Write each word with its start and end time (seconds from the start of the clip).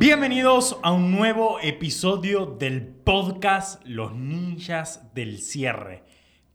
Bienvenidos 0.00 0.78
a 0.82 0.92
un 0.92 1.10
nuevo 1.12 1.58
episodio 1.60 2.46
del 2.46 2.86
podcast 2.86 3.84
Los 3.84 4.14
Ninjas 4.14 5.12
del 5.14 5.42
Cierre. 5.42 6.04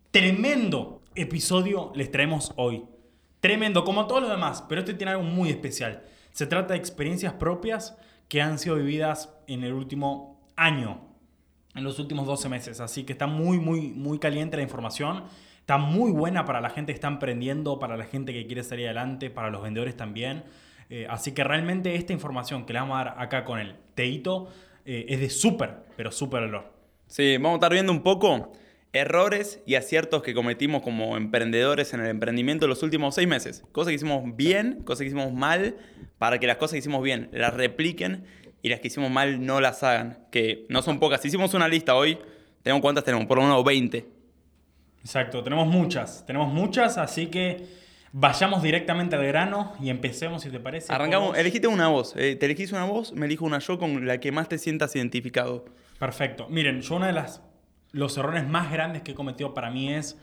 Tremendo 0.09 1.03
episodio 1.13 1.91
les 1.93 2.09
traemos 2.09 2.53
hoy. 2.55 2.85
Tremendo, 3.41 3.83
como 3.83 4.07
todos 4.07 4.23
los 4.23 4.31
demás, 4.31 4.65
pero 4.67 4.81
este 4.81 4.95
tiene 4.95 5.11
algo 5.11 5.25
muy 5.25 5.51
especial. 5.51 6.01
Se 6.31 6.47
trata 6.47 6.73
de 6.73 6.79
experiencias 6.79 7.33
propias 7.33 7.95
que 8.29 8.41
han 8.41 8.57
sido 8.57 8.77
vividas 8.77 9.31
en 9.45 9.63
el 9.63 9.73
último 9.73 10.49
año, 10.55 11.01
en 11.75 11.83
los 11.83 11.99
últimos 11.99 12.25
12 12.25 12.49
meses. 12.49 12.79
Así 12.79 13.03
que 13.03 13.13
está 13.13 13.27
muy, 13.27 13.59
muy, 13.59 13.89
muy 13.89 14.17
caliente 14.17 14.57
la 14.57 14.63
información. 14.63 15.23
Está 15.59 15.77
muy 15.77 16.11
buena 16.11 16.45
para 16.45 16.61
la 16.61 16.71
gente 16.71 16.93
que 16.93 16.95
está 16.95 17.09
emprendiendo, 17.09 17.77
para 17.77 17.95
la 17.95 18.05
gente 18.05 18.33
que 18.33 18.47
quiere 18.47 18.63
salir 18.63 18.87
adelante, 18.87 19.29
para 19.29 19.51
los 19.51 19.61
vendedores 19.61 19.95
también. 19.95 20.45
Eh, 20.89 21.07
así 21.09 21.33
que 21.33 21.43
realmente 21.43 21.95
esta 21.95 22.13
información 22.13 22.65
que 22.65 22.73
le 22.73 22.79
vamos 22.79 22.99
a 22.99 23.05
dar 23.05 23.15
acá 23.17 23.43
con 23.43 23.59
el 23.59 23.75
Teito 23.95 24.49
eh, 24.85 25.05
es 25.09 25.19
de 25.19 25.29
súper, 25.29 25.83
pero 25.97 26.11
súper 26.11 26.41
valor. 26.41 26.71
Sí, 27.07 27.37
vamos 27.37 27.53
a 27.53 27.55
estar 27.55 27.71
viendo 27.71 27.91
un 27.91 28.03
poco 28.03 28.53
errores 28.93 29.61
y 29.65 29.75
aciertos 29.75 30.23
que 30.23 30.33
cometimos 30.33 30.81
como 30.81 31.17
emprendedores 31.17 31.93
en 31.93 31.99
el 31.99 32.07
emprendimiento 32.07 32.67
los 32.67 32.81
últimos 32.81 33.15
seis 33.15 33.27
meses. 33.27 33.63
Cosas 33.71 33.89
que 33.89 33.95
hicimos 33.95 34.35
bien, 34.35 34.83
cosas 34.83 35.01
que 35.01 35.07
hicimos 35.07 35.33
mal, 35.33 35.75
para 36.17 36.39
que 36.39 36.47
las 36.47 36.57
cosas 36.57 36.73
que 36.73 36.79
hicimos 36.79 37.03
bien 37.03 37.29
las 37.33 37.53
repliquen 37.53 38.25
y 38.61 38.69
las 38.69 38.79
que 38.79 38.87
hicimos 38.87 39.11
mal 39.11 39.45
no 39.45 39.59
las 39.59 39.83
hagan, 39.83 40.25
que 40.31 40.65
no 40.69 40.81
son 40.81 40.99
pocas. 40.99 41.21
Si 41.21 41.27
hicimos 41.27 41.53
una 41.53 41.67
lista 41.67 41.95
hoy, 41.95 42.17
tenemos 42.63 42.81
cuántas 42.81 43.03
tenemos, 43.03 43.27
por 43.27 43.37
lo 43.37 43.43
menos 43.43 43.63
20. 43.63 44.05
Exacto, 45.01 45.43
tenemos 45.43 45.67
muchas, 45.67 46.25
tenemos 46.25 46.51
muchas, 46.51 46.97
así 46.97 47.27
que 47.27 47.67
vayamos 48.17 48.63
directamente 48.63 49.17
al 49.17 49.25
grano 49.25 49.73
y 49.81 49.89
empecemos 49.89 50.41
si 50.41 50.49
te 50.49 50.59
parece. 50.59 50.93
Arrancamos, 50.93 51.37
elegiste 51.37 51.67
una 51.67 51.89
voz, 51.89 52.15
eh, 52.15 52.37
te 52.37 52.45
elegís 52.45 52.71
una 52.71 52.85
voz, 52.85 53.11
me 53.11 53.25
elijo 53.25 53.43
una 53.43 53.59
yo 53.59 53.77
con 53.77 54.07
la 54.07 54.21
que 54.21 54.31
más 54.31 54.47
te 54.47 54.57
sientas 54.57 54.95
identificado. 54.95 55.65
Perfecto, 55.99 56.47
miren, 56.49 56.81
yo 56.81 56.95
una 56.95 57.07
de 57.07 57.13
las 57.13 57.41
los 57.91 58.17
errores 58.17 58.47
más 58.47 58.71
grandes 58.71 59.01
que 59.01 59.11
he 59.11 59.15
cometido 59.15 59.53
para 59.53 59.69
mí 59.69 59.93
es 59.93 60.17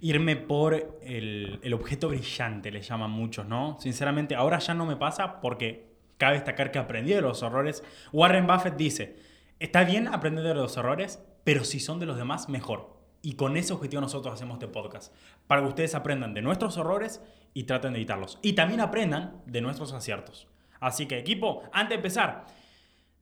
irme 0.00 0.36
por 0.36 0.98
el, 1.02 1.60
el, 1.62 1.74
objeto 1.74 2.08
brillante, 2.08 2.70
le 2.70 2.82
llaman 2.82 3.10
muchos, 3.10 3.46
¿no? 3.46 3.76
Sinceramente, 3.80 4.34
ahora 4.34 4.58
ya 4.58 4.74
no 4.74 4.84
me 4.84 4.96
pasa 4.96 5.40
porque 5.40 5.86
cabe 6.18 6.34
destacar 6.34 6.70
que 6.70 6.78
aprendí 6.78 7.12
de 7.12 7.22
los 7.22 7.42
errores. 7.42 7.82
Warren 8.12 8.46
Buffett 8.46 8.76
dice, 8.76 9.16
está 9.58 9.84
bien 9.84 10.08
aprender 10.08 10.44
de 10.44 10.54
los 10.54 10.76
errores, 10.76 11.20
pero 11.44 11.64
si 11.64 11.80
son 11.80 11.98
de 11.98 12.06
los 12.06 12.16
demás, 12.16 12.48
mejor. 12.48 12.95
Y 13.22 13.34
con 13.34 13.56
ese 13.56 13.72
objetivo 13.72 14.00
nosotros 14.00 14.34
hacemos 14.34 14.54
este 14.54 14.68
podcast, 14.68 15.12
para 15.46 15.62
que 15.62 15.68
ustedes 15.68 15.94
aprendan 15.94 16.34
de 16.34 16.42
nuestros 16.42 16.76
errores 16.76 17.20
y 17.54 17.64
traten 17.64 17.92
de 17.92 17.98
evitarlos. 17.98 18.38
Y 18.42 18.52
también 18.52 18.80
aprendan 18.80 19.42
de 19.46 19.60
nuestros 19.60 19.92
aciertos. 19.92 20.46
Así 20.80 21.06
que 21.06 21.18
equipo, 21.18 21.62
antes 21.72 21.90
de 21.90 21.94
empezar, 21.96 22.46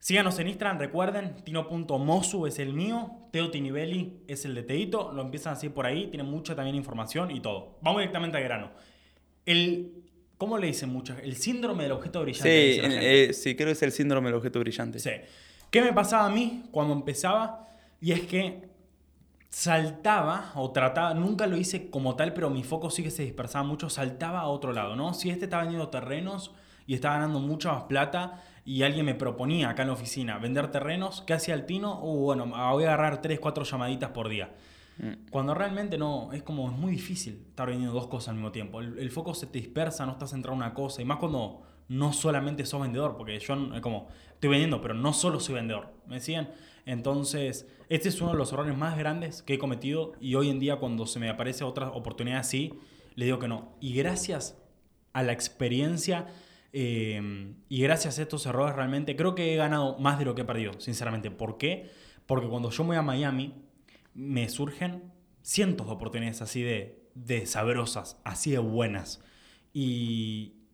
Síganos 0.05 0.37
en 0.37 0.49
Instagram, 0.49 0.77
recuerden, 0.77 1.35
tino.mosu 1.43 2.45
es 2.45 2.59
el 2.59 2.73
mío, 2.73 3.09
Teo 3.31 3.49
Tinibelli 3.49 4.21
es 4.27 4.45
el 4.45 4.53
de 4.53 4.61
Teito, 4.61 5.11
lo 5.11 5.23
empiezan 5.23 5.53
así 5.53 5.69
por 5.69 5.87
ahí, 5.87 6.11
tienen 6.11 6.29
mucha 6.29 6.55
también 6.55 6.75
información 6.75 7.31
y 7.31 7.39
todo. 7.39 7.79
Vamos 7.81 8.01
directamente 8.01 8.37
al 8.37 8.43
grano. 8.43 8.71
El, 9.47 10.03
¿Cómo 10.37 10.59
le 10.59 10.67
dicen 10.67 10.89
muchas? 10.89 11.17
El 11.23 11.35
síndrome 11.37 11.81
del 11.81 11.93
objeto 11.93 12.21
brillante. 12.21 12.73
Sí, 12.73 12.81
eh, 12.83 13.33
sí, 13.33 13.55
creo 13.55 13.69
que 13.69 13.71
es 13.71 13.81
el 13.81 13.91
síndrome 13.91 14.27
del 14.27 14.35
objeto 14.35 14.59
brillante. 14.59 14.99
Sí. 14.99 15.09
¿Qué 15.71 15.81
me 15.81 15.91
pasaba 15.91 16.27
a 16.27 16.29
mí 16.29 16.65
cuando 16.69 16.93
empezaba? 16.93 17.67
Y 17.99 18.11
es 18.11 18.27
que 18.27 18.61
saltaba 19.55 20.51
o 20.55 20.71
trataba, 20.71 21.13
nunca 21.13 21.47
lo 21.47 21.55
hice 21.55 21.89
como 21.89 22.17
tal, 22.17 22.33
pero 22.33 22.49
mi 22.49 22.61
foco 22.65 22.89
sí 22.89 23.03
que 23.03 23.09
se 23.09 23.23
dispersaba 23.23 23.63
mucho, 23.63 23.89
saltaba 23.89 24.41
a 24.41 24.47
otro 24.47 24.73
lado, 24.73 24.97
¿no? 24.97 25.13
Si 25.13 25.29
este 25.29 25.45
estaba 25.45 25.63
vendiendo 25.63 25.87
terrenos 25.87 26.51
y 26.85 26.93
estaba 26.93 27.15
ganando 27.15 27.39
mucha 27.39 27.71
más 27.71 27.83
plata, 27.83 28.43
y 28.65 28.83
alguien 28.83 29.05
me 29.05 29.15
proponía 29.15 29.69
acá 29.69 29.83
en 29.83 29.87
la 29.87 29.93
oficina 29.93 30.39
vender 30.39 30.71
terrenos, 30.71 31.21
¿qué 31.25 31.31
hacía 31.31 31.53
el 31.53 31.65
Tino? 31.65 32.01
Uh, 32.01 32.25
bueno, 32.25 32.47
voy 32.47 32.83
a 32.83 32.87
agarrar 32.87 33.21
3, 33.21 33.39
4 33.39 33.63
llamaditas 33.63 34.09
por 34.09 34.27
día. 34.27 34.51
Mm. 34.97 35.29
Cuando 35.31 35.53
realmente 35.53 35.97
no, 35.97 36.33
es 36.33 36.43
como, 36.43 36.69
es 36.69 36.75
muy 36.75 36.91
difícil 36.91 37.45
estar 37.47 37.69
vendiendo 37.69 37.97
dos 37.97 38.07
cosas 38.07 38.29
al 38.29 38.35
mismo 38.35 38.51
tiempo. 38.51 38.81
El, 38.81 39.09
foco 39.09 39.33
se 39.33 39.47
te 39.47 39.59
dispersa, 39.59 40.05
no 40.05 40.11
estás 40.11 40.31
centrado 40.31 40.53
en 40.55 40.63
una 40.63 40.73
cosa. 40.73 41.01
Y 41.01 41.05
más 41.05 41.17
cuando 41.17 41.61
no 41.87 42.11
solamente 42.11 42.65
sos 42.65 42.81
vendedor, 42.81 43.15
porque 43.15 43.39
yo 43.39 43.55
como, 43.79 44.09
estoy 44.33 44.49
vendiendo, 44.49 44.81
pero 44.81 44.95
no 44.95 45.13
solo 45.13 45.39
soy 45.39 45.55
vendedor. 45.55 45.93
¿Me 46.07 46.15
decían? 46.15 46.49
Entonces, 46.85 47.67
este 47.89 48.09
es 48.09 48.21
uno 48.21 48.31
de 48.31 48.37
los 48.37 48.53
errores 48.53 48.77
más 48.77 48.97
grandes 48.97 49.41
que 49.41 49.55
he 49.55 49.59
cometido. 49.59 50.13
Y 50.19 50.35
hoy 50.35 50.49
en 50.49 50.59
día, 50.59 50.77
cuando 50.77 51.05
se 51.05 51.19
me 51.19 51.29
aparece 51.29 51.63
otra 51.63 51.89
oportunidad 51.89 52.39
así, 52.39 52.73
le 53.15 53.25
digo 53.25 53.39
que 53.39 53.47
no. 53.47 53.75
Y 53.79 53.93
gracias 53.95 54.57
a 55.13 55.23
la 55.23 55.31
experiencia 55.31 56.27
Em, 56.77 57.55
y 57.69 57.81
gracias 57.83 58.19
a 58.19 58.23
estos 58.23 58.45
errores 58.45 58.75
realmente 58.75 59.15
creo 59.15 59.33
que 59.33 59.53
he 59.53 59.55
ganado 59.55 59.97
más 59.97 60.19
de 60.19 60.25
lo 60.25 60.35
que 60.35 60.41
he 60.41 60.45
perdido, 60.45 60.77
sinceramente. 60.81 61.31
¿Por 61.31 61.57
qué? 61.57 61.89
Porque 62.25 62.49
cuando 62.49 62.69
yo 62.69 62.83
me 62.83 62.89
voy 62.89 62.97
a 62.97 63.01
Miami 63.01 63.53
me 64.13 64.49
surgen 64.49 65.13
cientos 65.41 65.87
de 65.87 65.93
oportunidades 65.93 66.41
así 66.41 66.63
de, 66.63 67.09
de 67.13 67.45
sabrosas, 67.45 68.19
así 68.25 68.51
de 68.51 68.57
buenas. 68.57 69.23
Y, 69.71 70.64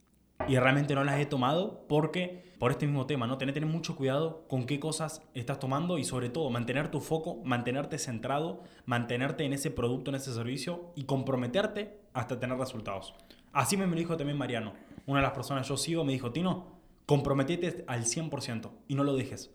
y 0.48 0.58
realmente 0.58 0.96
no 0.96 1.04
las 1.04 1.20
he 1.20 1.26
tomado 1.26 1.86
porque 1.88 2.52
por 2.60 2.72
este 2.72 2.86
mismo 2.86 3.08
tema, 3.08 3.26
¿no? 3.26 3.38
Tener, 3.38 3.54
tener 3.54 3.70
mucho 3.70 3.96
cuidado 3.96 4.46
con 4.48 4.66
qué 4.66 4.80
cosas 4.80 5.24
estás 5.34 5.60
tomando 5.60 5.98
y 5.98 6.04
sobre 6.04 6.30
todo 6.30 6.50
mantener 6.50 6.92
tu 6.92 7.00
foco, 7.00 7.42
mantenerte 7.44 7.98
centrado, 7.98 8.62
mantenerte 8.86 9.46
en 9.46 9.54
ese 9.54 9.72
producto, 9.72 10.12
en 10.12 10.16
ese 10.16 10.34
servicio 10.34 10.92
y 10.96 11.06
comprometerte 11.06 12.00
hasta 12.14 12.40
tener 12.40 12.58
resultados. 12.58 13.16
Así 13.52 13.78
me 13.78 13.88
dijo 13.96 14.16
también 14.16 14.38
Mariano 14.38 14.74
una 15.06 15.20
de 15.20 15.24
las 15.24 15.34
personas 15.34 15.64
que 15.64 15.70
yo 15.70 15.78
sigo 15.78 16.04
me 16.04 16.14
dijo, 16.14 16.32
Tino, 16.32 16.68
comprometete 17.06 17.84
al 17.88 18.06
100% 18.06 18.70
y 18.88 18.96
no 18.96 19.04
lo 19.04 19.16
dejes. 19.16 19.52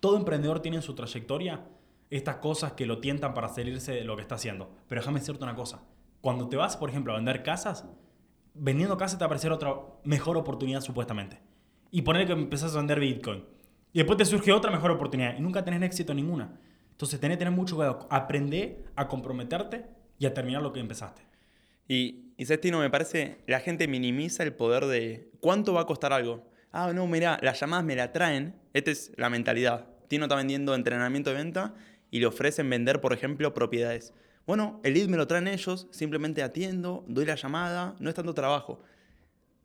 Todo 0.00 0.16
emprendedor 0.16 0.60
tiene 0.60 0.78
en 0.78 0.82
su 0.82 0.94
trayectoria 0.94 1.64
estas 2.10 2.36
cosas 2.36 2.72
que 2.72 2.86
lo 2.86 2.98
tientan 2.98 3.34
para 3.34 3.48
salirse 3.48 3.92
de 3.92 4.04
lo 4.04 4.16
que 4.16 4.22
está 4.22 4.36
haciendo. 4.36 4.70
Pero 4.88 5.00
déjame 5.00 5.20
decirte 5.20 5.44
una 5.44 5.54
cosa. 5.54 5.82
Cuando 6.20 6.48
te 6.48 6.56
vas, 6.56 6.76
por 6.76 6.90
ejemplo, 6.90 7.12
a 7.12 7.16
vender 7.16 7.42
casas, 7.42 7.86
vendiendo 8.58 8.96
casas 8.96 9.18
te 9.18 9.22
va 9.22 9.26
aparecer 9.26 9.52
otra 9.52 9.74
mejor 10.04 10.36
oportunidad 10.36 10.80
supuestamente. 10.80 11.40
Y 11.90 12.02
poner 12.02 12.26
que 12.26 12.32
empezás 12.32 12.74
a 12.74 12.78
vender 12.78 13.00
Bitcoin. 13.00 13.44
Y 13.92 13.98
después 13.98 14.18
te 14.18 14.24
surge 14.24 14.52
otra 14.52 14.70
mejor 14.70 14.90
oportunidad 14.90 15.36
y 15.36 15.40
nunca 15.40 15.64
tenés 15.64 15.82
éxito 15.82 16.12
ninguna. 16.14 16.58
Entonces 16.90 17.18
tenés 17.20 17.36
que 17.36 17.44
tener 17.44 17.54
mucho 17.54 17.76
cuidado. 17.76 18.06
Aprende 18.10 18.84
a 18.96 19.08
comprometerte 19.08 19.86
y 20.18 20.26
a 20.26 20.34
terminar 20.34 20.62
lo 20.62 20.72
que 20.72 20.80
empezaste. 20.80 21.22
Y, 21.86 22.34
y 22.36 22.44
Tino, 22.58 22.80
me 22.80 22.90
parece, 22.90 23.38
la 23.46 23.60
gente 23.60 23.88
minimiza 23.88 24.42
el 24.42 24.52
poder 24.52 24.86
de 24.86 25.30
cuánto 25.40 25.72
va 25.72 25.82
a 25.82 25.86
costar 25.86 26.12
algo. 26.12 26.44
Ah, 26.70 26.92
no, 26.92 27.06
mira, 27.06 27.38
las 27.42 27.58
llamadas 27.58 27.84
me 27.84 27.96
la 27.96 28.12
traen. 28.12 28.54
Esta 28.74 28.90
es 28.90 29.12
la 29.16 29.30
mentalidad. 29.30 29.86
Tino 30.08 30.24
está 30.24 30.36
vendiendo 30.36 30.74
entrenamiento 30.74 31.30
de 31.30 31.36
venta 31.36 31.74
y 32.10 32.20
le 32.20 32.26
ofrecen 32.26 32.68
vender, 32.68 33.00
por 33.00 33.12
ejemplo, 33.12 33.54
propiedades. 33.54 34.12
Bueno, 34.48 34.80
el 34.82 34.94
lead 34.94 35.08
me 35.08 35.18
lo 35.18 35.26
traen 35.26 35.46
ellos, 35.46 35.88
simplemente 35.90 36.42
atiendo, 36.42 37.04
doy 37.06 37.26
la 37.26 37.34
llamada, 37.34 37.94
no 37.98 38.08
es 38.08 38.14
tanto 38.14 38.32
trabajo. 38.32 38.80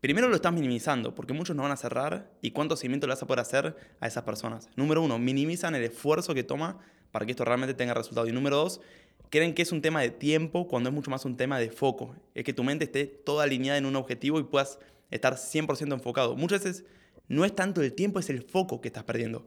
Primero 0.02 0.28
lo 0.28 0.36
estás 0.36 0.52
minimizando, 0.52 1.16
porque 1.16 1.32
muchos 1.32 1.56
no 1.56 1.64
van 1.64 1.72
a 1.72 1.78
cerrar 1.78 2.30
y 2.42 2.52
cuánto 2.52 2.76
seguimiento 2.76 3.08
le 3.08 3.14
vas 3.14 3.24
a 3.24 3.26
poder 3.26 3.40
hacer 3.40 3.78
a 4.02 4.08
esas 4.08 4.26
personas. 4.26 4.68
Número 4.76 5.02
uno, 5.02 5.18
minimizan 5.20 5.74
el 5.76 5.84
esfuerzo 5.84 6.34
que 6.34 6.44
toma 6.44 6.80
para 7.12 7.26
que 7.26 7.32
esto 7.32 7.46
realmente 7.46 7.74
tenga 7.74 7.94
resultado. 7.94 8.28
Y 8.28 8.34
número 8.34 8.58
dos, 8.58 8.82
creen 9.30 9.54
que 9.54 9.62
es 9.62 9.72
un 9.72 9.82
tema 9.82 10.02
de 10.02 10.10
tiempo 10.10 10.68
cuando 10.68 10.90
es 10.90 10.94
mucho 10.94 11.10
más 11.10 11.24
un 11.24 11.38
tema 11.38 11.60
de 11.60 11.72
foco. 11.72 12.14
Es 12.36 12.44
que 12.44 12.52
tu 12.52 12.66
mente 12.66 12.84
esté 12.84 13.06
toda 13.06 13.46
alineada 13.46 13.78
en 13.78 13.86
un 13.86 13.96
objetivo 13.96 14.38
y 14.38 14.44
puedas 14.44 14.80
estar 15.12 15.36
100% 15.36 15.94
enfocado. 15.94 16.36
Muchas 16.36 16.62
veces 16.62 16.84
no 17.30 17.46
es 17.46 17.56
tanto 17.56 17.82
el 17.82 17.94
tiempo, 17.94 18.20
es 18.20 18.30
el 18.30 18.42
foco 18.42 18.82
que 18.82 18.90
estás 18.90 19.06
perdiendo. 19.06 19.46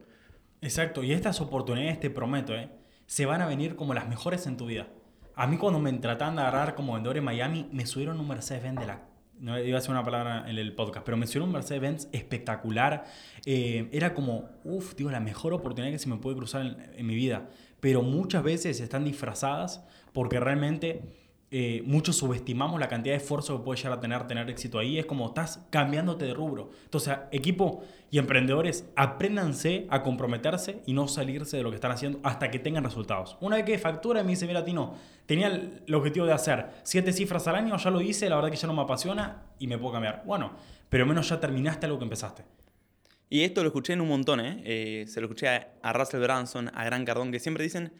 Exacto, 0.61 1.03
y 1.03 1.13
estas 1.13 1.41
oportunidades, 1.41 1.99
te 1.99 2.09
prometo, 2.09 2.55
¿eh? 2.55 2.71
se 3.05 3.27
van 3.27 3.43
a 3.43 3.45
venir 3.45 3.75
como 3.75 3.93
las 3.93 4.09
mejores 4.09 4.47
en 4.47 4.57
tu 4.57 4.65
vida. 4.65 4.87
A 5.37 5.47
mí 5.47 5.57
cuando 5.57 5.79
me 5.79 5.93
trataban 5.93 6.35
de 6.35 6.41
agarrar 6.41 6.75
como 6.75 6.93
vendedor 6.93 7.17
en 7.17 7.23
Miami, 7.23 7.69
me 7.71 7.85
subieron 7.85 8.19
un 8.19 8.27
Mercedes-Benz 8.27 8.79
de 8.81 8.87
la... 8.87 9.01
No 9.39 9.57
iba 9.59 9.77
a 9.77 9.81
ser 9.81 9.91
una 9.91 10.03
palabra 10.03 10.49
en 10.49 10.57
el 10.57 10.73
podcast, 10.73 11.05
pero 11.05 11.15
me 11.15 11.27
subieron 11.27 11.49
un 11.49 11.53
Mercedes-Benz 11.53 12.09
espectacular. 12.11 13.05
Eh, 13.45 13.87
era 13.93 14.13
como, 14.13 14.49
uff, 14.63 14.95
digo, 14.95 15.11
la 15.11 15.19
mejor 15.19 15.53
oportunidad 15.53 15.93
que 15.93 15.99
se 15.99 16.09
me 16.09 16.17
puede 16.17 16.35
cruzar 16.35 16.75
en 16.95 17.05
mi 17.05 17.15
vida 17.15 17.47
pero 17.79 18.01
muchas 18.01 18.43
veces 18.43 18.79
están 18.79 19.05
disfrazadas 19.05 19.83
porque 20.13 20.39
realmente 20.39 21.01
eh, 21.49 21.81
muchos 21.85 22.17
subestimamos 22.17 22.79
la 22.79 22.89
cantidad 22.89 23.15
de 23.15 23.21
esfuerzo 23.21 23.57
que 23.57 23.63
puede 23.63 23.77
llegar 23.77 23.97
a 23.97 24.01
tener 24.01 24.27
tener 24.27 24.49
éxito 24.49 24.79
ahí. 24.79 24.99
Es 24.99 25.05
como 25.05 25.27
estás 25.27 25.65
cambiándote 25.69 26.25
de 26.25 26.33
rubro. 26.33 26.71
Entonces, 26.83 27.17
equipo 27.31 27.83
y 28.11 28.17
emprendedores, 28.17 28.85
apréndanse 28.95 29.87
a 29.89 30.03
comprometerse 30.03 30.81
y 30.85 30.93
no 30.93 31.07
salirse 31.07 31.57
de 31.57 31.63
lo 31.63 31.69
que 31.69 31.75
están 31.75 31.91
haciendo 31.91 32.19
hasta 32.23 32.51
que 32.51 32.59
tengan 32.59 32.83
resultados. 32.83 33.37
Una 33.39 33.55
vez 33.55 33.65
que 33.65 33.77
factura, 33.77 34.23
me 34.23 34.31
dice, 34.31 34.47
mira, 34.47 34.65
Tino, 34.65 34.95
tenía 35.25 35.47
el 35.47 35.95
objetivo 35.95 36.25
de 36.25 36.33
hacer 36.33 36.67
siete 36.83 37.13
cifras 37.13 37.47
al 37.47 37.55
año, 37.55 37.77
ya 37.77 37.89
lo 37.91 38.01
hice, 38.01 38.29
la 38.29 38.35
verdad 38.35 38.51
que 38.51 38.57
ya 38.57 38.67
no 38.67 38.73
me 38.73 38.81
apasiona 38.81 39.43
y 39.59 39.67
me 39.67 39.77
puedo 39.77 39.93
cambiar. 39.93 40.23
Bueno, 40.25 40.51
pero 40.89 41.05
menos 41.05 41.29
ya 41.29 41.39
terminaste 41.39 41.85
algo 41.85 41.97
que 41.97 42.05
empezaste. 42.05 42.43
Y 43.29 43.41
esto 43.41 43.61
lo 43.61 43.67
escuché 43.67 43.93
en 43.93 44.01
un 44.01 44.07
montón, 44.07 44.39
¿eh? 44.39 44.61
eh 44.63 45.05
se 45.07 45.19
lo 45.19 45.27
escuché 45.27 45.47
a, 45.81 45.93
Russell 45.93 46.21
Branson, 46.21 46.71
a 46.73 46.85
Gran 46.85 47.03
Cardón, 47.03 47.31
que 47.31 47.39
siempre 47.39 47.63
dicen, 47.63 47.91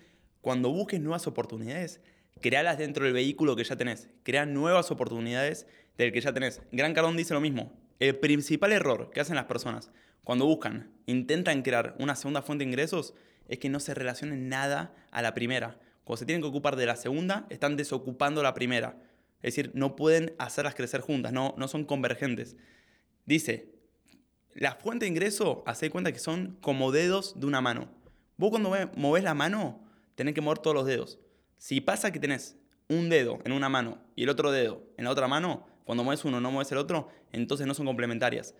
cuando 0.41 0.69
busques 0.69 1.01
nuevas 1.01 1.27
oportunidades, 1.27 1.99
créalas 2.42 2.78
dentro 2.78 3.06
del 3.06 3.13
vehículo 3.13 3.56
que 3.56 3.63
ya 3.63 3.75
tenés. 3.75 4.10
Crea 4.24 4.45
nuevas 4.45 4.92
oportunidades 4.92 5.68
del 5.98 6.12
que 6.12 6.22
ya 6.22 6.34
tenés. 6.34 6.62
Gran 6.72 6.94
Cardón 6.94 7.18
dice 7.18 7.34
lo 7.34 7.42
mismo. 7.42 7.74
El 8.00 8.16
principal 8.18 8.72
error 8.72 9.10
que 9.12 9.19
hacen 9.19 9.36
las 9.36 9.45
personas 9.45 9.92
cuando 10.28 10.45
buscan, 10.45 10.92
intentan 11.06 11.62
crear 11.62 11.95
una 12.00 12.13
segunda 12.13 12.42
fuente 12.42 12.66
de 12.66 12.69
ingresos, 12.69 13.13
es 13.48 13.60
que 13.60 13.69
no 13.69 13.80
se 13.80 13.94
relacionen 13.94 14.50
nada 14.50 14.94
a 15.10 15.22
la 15.22 15.34
primera. 15.34 15.80
Cuando 16.04 16.18
se 16.18 16.25
tienen 16.25 16.42
que 16.42 16.50
ocupar 16.50 16.75
de 16.75 16.86
la 16.86 16.98
segunda, 16.98 17.48
están 17.50 17.78
desocupando 17.78 18.44
la 18.44 18.54
primera. 18.54 18.98
Es 19.42 19.56
decir, 19.56 19.72
no 19.74 19.95
pueden 19.95 20.36
hacerlas 20.38 20.75
crecer 20.75 21.00
juntas, 21.00 21.31
no, 21.31 21.56
no 21.57 21.69
son 21.69 21.86
convergentes. 21.86 22.57
Dice, 23.25 23.72
la 24.54 24.75
fuente 24.75 25.06
de 25.06 25.12
ingreso, 25.12 25.63
hace 25.66 25.90
cuenta 25.90 26.12
que 26.12 26.19
son 26.19 26.57
como 26.60 26.92
dedos 26.92 27.40
de 27.40 27.45
una 27.45 27.62
mano. 27.62 27.88
Vos 28.36 28.50
cuando 28.50 28.75
movés 28.98 29.24
la 29.24 29.33
mano, 29.33 29.88
tenés 30.16 30.33
que 30.33 30.42
mover 30.42 30.60
todos 30.60 30.75
los 30.75 30.86
dedos. 30.86 31.19
Si 31.57 31.81
pasa 31.81 32.12
que 32.12 32.19
tenés 32.19 32.56
un 32.89 33.09
dedo 33.09 33.39
en 33.44 33.51
una 33.51 33.69
mano 33.69 33.98
y 34.15 34.24
el 34.24 34.30
otro 34.30 34.51
dedo 34.51 34.83
en 34.98 35.06
la 35.06 35.12
otra 35.12 35.27
mano, 35.27 35.65
cuando 35.83 36.04
mueves 36.04 36.25
uno 36.25 36.39
no 36.39 36.51
mueves 36.51 36.71
el 36.71 36.77
otro, 36.77 37.09
entonces 37.31 37.65
no 37.65 37.74
son 37.74 37.86
complementarias. 37.86 38.56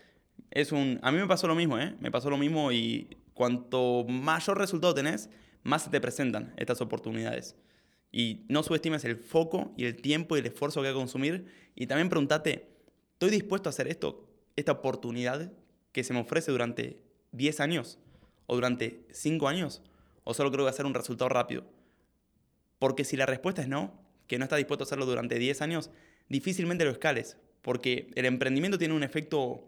Es 0.52 0.72
un, 0.72 1.00
a 1.02 1.12
mí 1.12 1.18
me 1.18 1.28
pasó 1.28 1.48
lo 1.48 1.56
mismo, 1.56 1.78
¿eh? 1.80 1.96
Me 2.00 2.12
pasó 2.12 2.30
lo 2.30 2.38
mismo 2.38 2.72
y 2.72 3.18
cuanto 3.34 4.06
mayor 4.08 4.58
resultado 4.58 4.94
tenés, 4.94 5.30
más 5.64 5.84
se 5.84 5.90
te 5.90 6.02
presentan 6.02 6.54
estas 6.58 6.82
oportunidades. 6.82 7.56
Y 8.12 8.46
no 8.48 8.64
subestimes 8.64 9.04
el 9.06 9.18
foco 9.18 9.74
y 9.78 9.86
el 9.86 9.98
tiempo 9.98 10.36
y 10.36 10.40
el 10.40 10.46
esfuerzo 10.46 10.82
que 10.82 10.88
hay 10.88 10.94
que 10.94 11.00
consumir. 11.00 11.46
Y 11.76 11.88
también 11.88 12.10
pregúntate, 12.10 12.70
¿estoy 13.14 13.30
dispuesto 13.30 13.70
a 13.70 13.72
hacer 13.72 13.88
esto, 13.88 14.28
esta 14.56 14.72
oportunidad 14.72 15.52
que 15.92 16.04
se 16.04 16.14
me 16.14 16.22
ofrece 16.22 16.52
durante 16.52 17.04
10 17.34 17.60
años? 17.60 18.00
¿O 18.46 18.56
durante 18.56 19.06
5 19.12 19.48
años? 19.48 19.82
¿O 20.24 20.34
solo 20.34 20.52
creo 20.52 20.66
que 20.66 20.70
hacer 20.70 20.86
un 20.86 20.94
resultado 20.94 21.30
rápido? 21.30 21.66
Porque 22.80 23.04
si 23.04 23.18
la 23.18 23.26
respuesta 23.26 23.62
es 23.62 23.68
no, 23.68 23.94
que 24.28 24.38
no 24.38 24.44
estás 24.44 24.58
dispuesto 24.58 24.84
a 24.84 24.86
hacerlo 24.86 25.06
durante 25.06 25.40
10 25.40 25.62
años, 25.62 25.90
difícilmente 26.30 26.86
lo 26.86 26.92
escales. 26.92 27.38
Porque 27.62 28.12
el 28.16 28.26
emprendimiento 28.26 28.78
tiene 28.78 28.94
un 28.94 29.04
efecto 29.04 29.68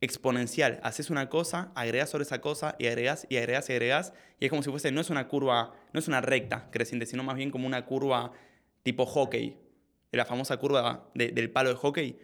exponencial. 0.00 0.80
Haces 0.82 1.10
una 1.10 1.28
cosa, 1.28 1.72
agregas 1.74 2.10
sobre 2.10 2.24
esa 2.24 2.40
cosa 2.40 2.76
y 2.78 2.86
agregas 2.86 3.26
y 3.28 3.36
agregas 3.36 3.68
y 3.68 3.72
agregas. 3.72 4.12
Y 4.38 4.46
es 4.46 4.50
como 4.50 4.62
si 4.62 4.70
fuese, 4.70 4.92
no 4.92 5.00
es 5.00 5.10
una 5.10 5.28
curva, 5.28 5.74
no 5.92 6.00
es 6.00 6.08
una 6.08 6.20
recta 6.20 6.68
creciente, 6.70 7.06
sino 7.06 7.22
más 7.22 7.36
bien 7.36 7.50
como 7.50 7.66
una 7.66 7.86
curva 7.86 8.32
tipo 8.82 9.06
hockey. 9.06 9.56
La 10.12 10.24
famosa 10.24 10.56
curva 10.58 11.10
del 11.14 11.50
palo 11.50 11.70
de 11.70 11.76
hockey. 11.76 12.18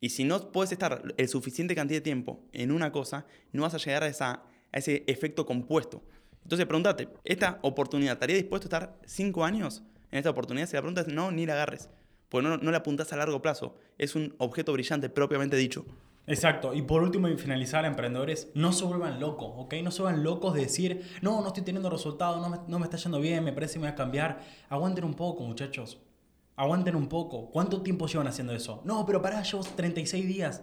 Y 0.00 0.10
si 0.10 0.24
no 0.24 0.52
puedes 0.52 0.72
estar 0.72 1.14
el 1.16 1.28
suficiente 1.28 1.74
cantidad 1.74 1.98
de 1.98 2.02
tiempo 2.02 2.40
en 2.52 2.72
una 2.72 2.90
cosa, 2.92 3.26
no 3.52 3.62
vas 3.62 3.74
a 3.74 3.78
llegar 3.78 4.02
a, 4.02 4.08
esa, 4.08 4.42
a 4.72 4.78
ese 4.78 5.04
efecto 5.06 5.46
compuesto. 5.46 6.02
Entonces 6.46 6.64
pregúntate, 6.66 7.08
¿esta 7.24 7.58
oportunidad 7.62 8.12
estaría 8.12 8.36
dispuesto 8.36 8.66
a 8.66 8.68
estar 8.68 8.96
cinco 9.04 9.44
años 9.44 9.82
en 10.12 10.18
esta 10.18 10.30
oportunidad? 10.30 10.68
Si 10.68 10.76
la 10.76 10.80
pregunta 10.80 11.00
es 11.00 11.08
no, 11.08 11.32
ni 11.32 11.44
la 11.44 11.54
agarres. 11.54 11.90
Porque 12.28 12.46
no, 12.48 12.56
no 12.56 12.70
la 12.70 12.78
apuntas 12.78 13.12
a 13.12 13.16
largo 13.16 13.42
plazo. 13.42 13.74
Es 13.98 14.14
un 14.14 14.32
objeto 14.38 14.72
brillante 14.72 15.08
propiamente 15.08 15.56
dicho. 15.56 15.84
Exacto. 16.28 16.72
Y 16.72 16.82
por 16.82 17.02
último, 17.02 17.26
y 17.26 17.36
finalizar, 17.36 17.84
emprendedores, 17.84 18.52
no 18.54 18.70
se 18.70 18.84
vuelvan 18.84 19.18
locos, 19.18 19.54
¿ok? 19.56 19.74
No 19.82 19.90
se 19.90 20.02
vuelvan 20.02 20.22
locos 20.22 20.54
de 20.54 20.60
decir, 20.60 21.18
no, 21.20 21.40
no 21.40 21.48
estoy 21.48 21.64
teniendo 21.64 21.90
resultados, 21.90 22.40
no 22.40 22.48
me, 22.48 22.58
no 22.68 22.78
me 22.78 22.84
está 22.84 22.96
yendo 22.96 23.18
bien, 23.18 23.42
me 23.42 23.52
parece 23.52 23.72
que 23.72 23.78
me 23.80 23.86
voy 23.86 23.94
a 23.94 23.96
cambiar. 23.96 24.38
Aguanten 24.68 25.02
un 25.02 25.14
poco, 25.14 25.42
muchachos. 25.42 25.98
Aguanten 26.54 26.94
un 26.94 27.08
poco. 27.08 27.50
¿Cuánto 27.50 27.82
tiempo 27.82 28.06
llevan 28.06 28.28
haciendo 28.28 28.54
eso? 28.54 28.82
No, 28.84 29.04
pero 29.04 29.20
para 29.20 29.40
ellos 29.40 29.74
36 29.74 30.28
días. 30.28 30.62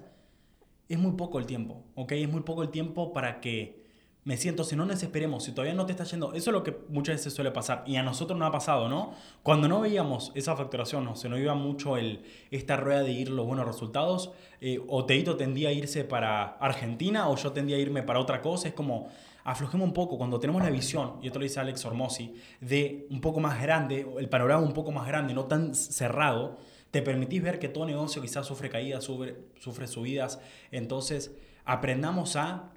Es 0.88 0.98
muy 0.98 1.12
poco 1.18 1.40
el 1.40 1.46
tiempo, 1.46 1.84
¿ok? 1.96 2.14
Es 2.14 2.30
muy 2.30 2.44
poco 2.44 2.64
el 2.64 2.70
tiempo 2.70 3.12
para 3.12 3.42
que 3.42 3.83
me 4.26 4.38
siento, 4.38 4.64
si 4.64 4.76
no 4.76 4.86
nos 4.86 5.04
esperemos, 5.04 5.44
si 5.44 5.52
todavía 5.52 5.74
no 5.74 5.86
te 5.86 5.92
está 5.92 6.06
yendo, 6.06 6.34
eso 6.34 6.50
es 6.50 6.54
lo 6.54 6.64
que 6.64 6.78
muchas 6.88 7.16
veces 7.18 7.34
suele 7.34 7.52
pasar 7.52 7.84
y 7.86 7.98
a 7.98 8.04
nosotros 8.04 8.40
no 8.40 8.46
ha 8.46 8.52
pasado, 8.52 8.88
¿no? 8.88 9.14
Cuando 9.42 9.68
no 9.68 9.82
veíamos 9.82 10.32
esa 10.34 10.56
facturación, 10.56 11.08
o 11.08 11.16
se 11.16 11.28
nos 11.28 11.40
iba 11.40 11.56
mucho 11.56 11.98
el, 11.98 12.24
esta 12.50 12.78
rueda 12.78 13.04
de 13.04 13.12
ir 13.12 13.30
los 13.30 13.46
buenos 13.46 13.66
resultados, 13.66 14.32
eh, 14.62 14.80
o 14.88 15.06
Teito 15.06 15.36
tendía 15.36 15.70
a 15.70 15.72
irse 15.74 16.06
para 16.06 16.44
Argentina 16.44 17.28
o 17.28 17.36
yo 17.36 17.52
tendía 17.52 17.76
a 17.76 17.80
irme 17.80 18.02
para 18.02 18.20
otra 18.20 18.42
cosa, 18.42 18.70
es 18.70 18.74
como 18.74 19.10
aflojemos 19.44 19.86
un 19.86 19.94
poco 19.94 20.18
cuando 20.18 20.40
tenemos 20.40 20.64
la 20.64 20.70
visión, 20.70 21.20
y 21.22 21.28
esto 21.28 21.40
lo 21.40 21.44
dice 21.44 21.60
Alex 21.60 21.84
Ormosi, 21.84 22.34
de 22.62 23.08
un 23.10 23.20
poco 23.20 23.42
más 23.42 23.62
grande, 23.62 24.08
el 24.18 24.30
panorama 24.30 24.66
un 24.66 24.74
poco 24.74 24.92
más 24.92 25.06
grande, 25.06 25.34
no 25.34 25.46
tan 25.46 25.76
cerrado, 25.76 26.58
te 26.92 27.02
permitís 27.02 27.42
ver 27.44 27.60
que 27.60 27.68
todo 27.68 27.86
negocio 27.86 28.22
quizás 28.22 28.46
sufre 28.46 28.70
caídas, 28.70 29.04
sufre 29.04 29.88
subidas, 29.88 30.40
entonces 30.72 31.36
aprendamos 31.66 32.38
a 32.38 32.70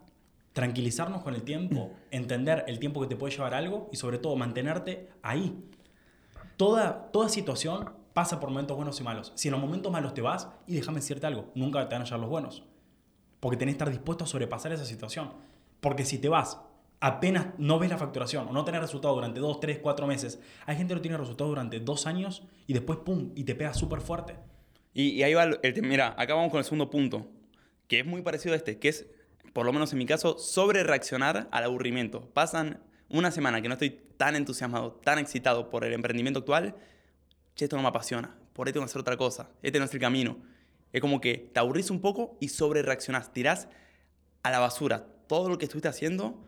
tranquilizarnos 0.56 1.22
con 1.22 1.34
el 1.34 1.42
tiempo, 1.42 1.92
entender 2.10 2.64
el 2.66 2.78
tiempo 2.78 3.02
que 3.02 3.06
te 3.06 3.14
puede 3.14 3.36
llevar 3.36 3.52
algo 3.52 3.90
y 3.92 3.96
sobre 3.96 4.16
todo 4.16 4.36
mantenerte 4.36 5.10
ahí. 5.20 5.54
Toda, 6.56 7.10
toda 7.12 7.28
situación 7.28 7.90
pasa 8.14 8.40
por 8.40 8.48
momentos 8.48 8.74
buenos 8.74 8.98
y 8.98 9.02
malos. 9.02 9.32
Si 9.34 9.48
en 9.48 9.52
los 9.52 9.60
momentos 9.60 9.92
malos 9.92 10.14
te 10.14 10.22
vas, 10.22 10.48
y 10.66 10.74
déjame 10.74 11.00
decirte 11.00 11.26
algo, 11.26 11.52
nunca 11.54 11.86
te 11.86 11.94
van 11.94 12.00
a 12.00 12.04
llegar 12.06 12.20
los 12.20 12.30
buenos. 12.30 12.62
Porque 13.38 13.58
tenés 13.58 13.74
que 13.74 13.76
estar 13.76 13.90
dispuesto 13.90 14.24
a 14.24 14.26
sobrepasar 14.26 14.72
esa 14.72 14.86
situación. 14.86 15.34
Porque 15.82 16.06
si 16.06 16.16
te 16.16 16.30
vas, 16.30 16.58
apenas 17.00 17.48
no 17.58 17.78
ves 17.78 17.90
la 17.90 17.98
facturación 17.98 18.48
o 18.48 18.52
no 18.54 18.64
tenés 18.64 18.80
resultado 18.80 19.14
durante 19.14 19.40
2, 19.40 19.60
3, 19.60 19.80
4 19.80 20.06
meses, 20.06 20.40
hay 20.64 20.76
gente 20.78 20.92
que 20.92 20.94
no 20.94 21.02
tiene 21.02 21.18
resultado 21.18 21.50
durante 21.50 21.80
2 21.80 22.06
años 22.06 22.44
y 22.66 22.72
después, 22.72 23.00
¡pum!, 23.00 23.30
y 23.34 23.44
te 23.44 23.56
pega 23.56 23.74
súper 23.74 24.00
fuerte. 24.00 24.36
Y, 24.94 25.08
y, 25.08 25.22
ahí 25.22 25.34
va 25.34 25.44
el, 25.44 25.82
Mira, 25.82 26.14
acá 26.16 26.34
vamos 26.34 26.50
con 26.50 26.60
el 26.60 26.64
segundo 26.64 26.88
punto, 26.88 27.26
que 27.88 28.00
es 28.00 28.06
muy 28.06 28.22
parecido 28.22 28.54
a 28.54 28.56
este, 28.56 28.78
que 28.78 28.88
es 28.88 29.06
por 29.56 29.64
lo 29.64 29.72
menos 29.72 29.90
en 29.92 29.98
mi 29.98 30.04
caso, 30.04 30.36
sobre 30.36 30.84
reaccionar 30.84 31.48
al 31.50 31.64
aburrimiento. 31.64 32.28
Pasan 32.34 32.78
una 33.08 33.30
semana 33.30 33.62
que 33.62 33.68
no 33.68 33.72
estoy 33.72 33.98
tan 34.18 34.36
entusiasmado, 34.36 35.00
tan 35.02 35.18
excitado 35.18 35.70
por 35.70 35.82
el 35.82 35.94
emprendimiento 35.94 36.40
actual, 36.40 36.74
che, 37.54 37.64
esto 37.64 37.74
no 37.76 37.80
me 37.80 37.88
apasiona, 37.88 38.36
por 38.52 38.66
ahí 38.66 38.74
tengo 38.74 38.84
que 38.84 38.90
hacer 38.90 39.00
otra 39.00 39.16
cosa, 39.16 39.48
este 39.62 39.78
no 39.78 39.86
es 39.86 39.94
el 39.94 39.98
camino. 40.00 40.36
Es 40.92 41.00
como 41.00 41.22
que 41.22 41.48
te 41.54 41.58
aburrís 41.58 41.88
un 41.88 42.02
poco 42.02 42.36
y 42.38 42.48
sobre 42.48 42.82
reaccionás, 42.82 43.32
tirás 43.32 43.68
a 44.42 44.50
la 44.50 44.58
basura 44.58 45.06
todo 45.26 45.48
lo 45.48 45.56
que 45.56 45.64
estuviste 45.64 45.88
haciendo 45.88 46.38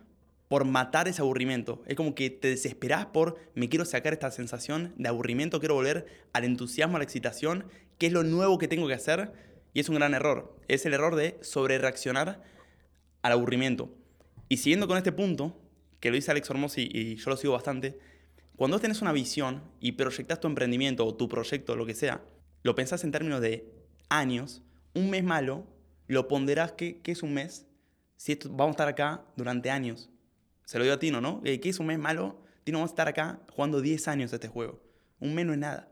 por 0.49 0.66
matar 0.66 1.08
ese 1.08 1.22
aburrimiento. 1.22 1.82
Es 1.87 1.96
como 1.96 2.14
que 2.14 2.28
te 2.28 2.49
desesperás 2.49 3.06
por, 3.06 3.38
me 3.55 3.70
quiero 3.70 3.87
sacar 3.87 4.12
esta 4.12 4.31
sensación 4.31 4.93
de 4.99 5.08
aburrimiento, 5.08 5.60
quiero 5.60 5.76
volver 5.76 6.05
al 6.34 6.44
entusiasmo, 6.44 6.96
a 6.96 6.99
la 6.99 7.05
excitación, 7.05 7.64
qué 7.96 8.08
es 8.08 8.12
lo 8.12 8.22
nuevo 8.22 8.58
que 8.58 8.69
tengo 8.69 8.87
que 8.87 8.93
hacer. 8.93 9.32
Y 9.72 9.81
es 9.81 9.88
un 9.88 9.94
gran 9.94 10.12
error. 10.12 10.55
Es 10.66 10.84
el 10.84 10.93
error 10.93 11.16
de 11.16 11.38
sobre 11.40 11.78
reaccionar 11.78 12.57
al 13.28 13.34
aburrimiento. 13.34 13.94
Y 14.48 14.56
siguiendo 14.56 14.88
con 14.88 14.96
este 14.96 15.12
punto, 15.12 15.56
que 16.00 16.10
lo 16.10 16.16
dice 16.16 16.30
Alex 16.30 16.50
Hormozzi 16.50 16.88
y 16.90 17.16
yo 17.16 17.30
lo 17.30 17.36
sigo 17.36 17.52
bastante, 17.52 17.98
cuando 18.56 18.80
tenés 18.80 19.02
una 19.02 19.12
visión 19.12 19.62
y 19.80 19.92
proyectas 19.92 20.40
tu 20.40 20.48
emprendimiento 20.48 21.06
o 21.06 21.14
tu 21.14 21.28
proyecto, 21.28 21.76
lo 21.76 21.86
que 21.86 21.94
sea, 21.94 22.22
lo 22.62 22.74
pensás 22.74 23.05
en 23.05 23.12
términos 23.12 23.41
de 23.41 23.72
años, 24.08 24.62
un 24.94 25.10
mes 25.10 25.22
malo, 25.22 25.67
lo 26.06 26.26
ponderás 26.26 26.72
que, 26.72 27.00
es 27.05 27.22
un 27.22 27.34
mes, 27.34 27.67
si 28.17 28.32
esto, 28.32 28.48
vamos 28.48 28.69
a 28.69 28.70
estar 28.70 28.88
acá 28.88 29.24
durante 29.36 29.70
años. 29.70 30.10
Se 30.64 30.79
lo 30.79 30.84
digo 30.84 30.96
a 30.96 30.98
Tino, 30.98 31.20
¿no? 31.20 31.41
Eh, 31.44 31.60
¿Qué 31.60 31.69
es 31.69 31.79
un 31.79 31.86
mes 31.86 31.98
malo? 31.98 32.43
Tino, 32.64 32.79
vamos 32.79 32.91
a 32.91 32.94
estar 32.94 33.08
acá 33.08 33.41
jugando 33.53 33.81
10 33.81 34.08
años 34.08 34.32
este 34.32 34.48
juego. 34.48 34.82
Un 35.20 35.34
mes 35.34 35.46
no 35.46 35.53
es 35.53 35.58
nada. 35.58 35.88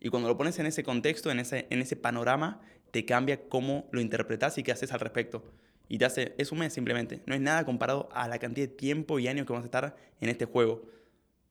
Y 0.00 0.08
cuando 0.08 0.28
lo 0.28 0.36
pones 0.36 0.58
en 0.58 0.66
ese 0.66 0.82
contexto, 0.82 1.30
en 1.30 1.40
ese, 1.40 1.66
en 1.70 1.82
ese 1.82 1.96
panorama, 1.96 2.60
te 2.92 3.04
cambia 3.04 3.48
cómo 3.48 3.88
lo 3.92 4.00
interpretas 4.00 4.56
y 4.58 4.62
qué 4.62 4.72
haces 4.72 4.92
al 4.92 5.00
respecto 5.00 5.44
y 5.90 5.98
te 5.98 6.04
hace, 6.04 6.34
es 6.38 6.52
un 6.52 6.60
mes 6.60 6.72
simplemente. 6.72 7.20
No 7.26 7.34
es 7.34 7.40
nada 7.40 7.64
comparado 7.64 8.08
a 8.12 8.28
la 8.28 8.38
cantidad 8.38 8.68
de 8.68 8.72
tiempo 8.72 9.18
y 9.18 9.26
años 9.26 9.44
que 9.44 9.52
vamos 9.52 9.64
a 9.64 9.66
estar 9.66 9.96
en 10.20 10.28
este 10.28 10.44
juego. 10.44 10.82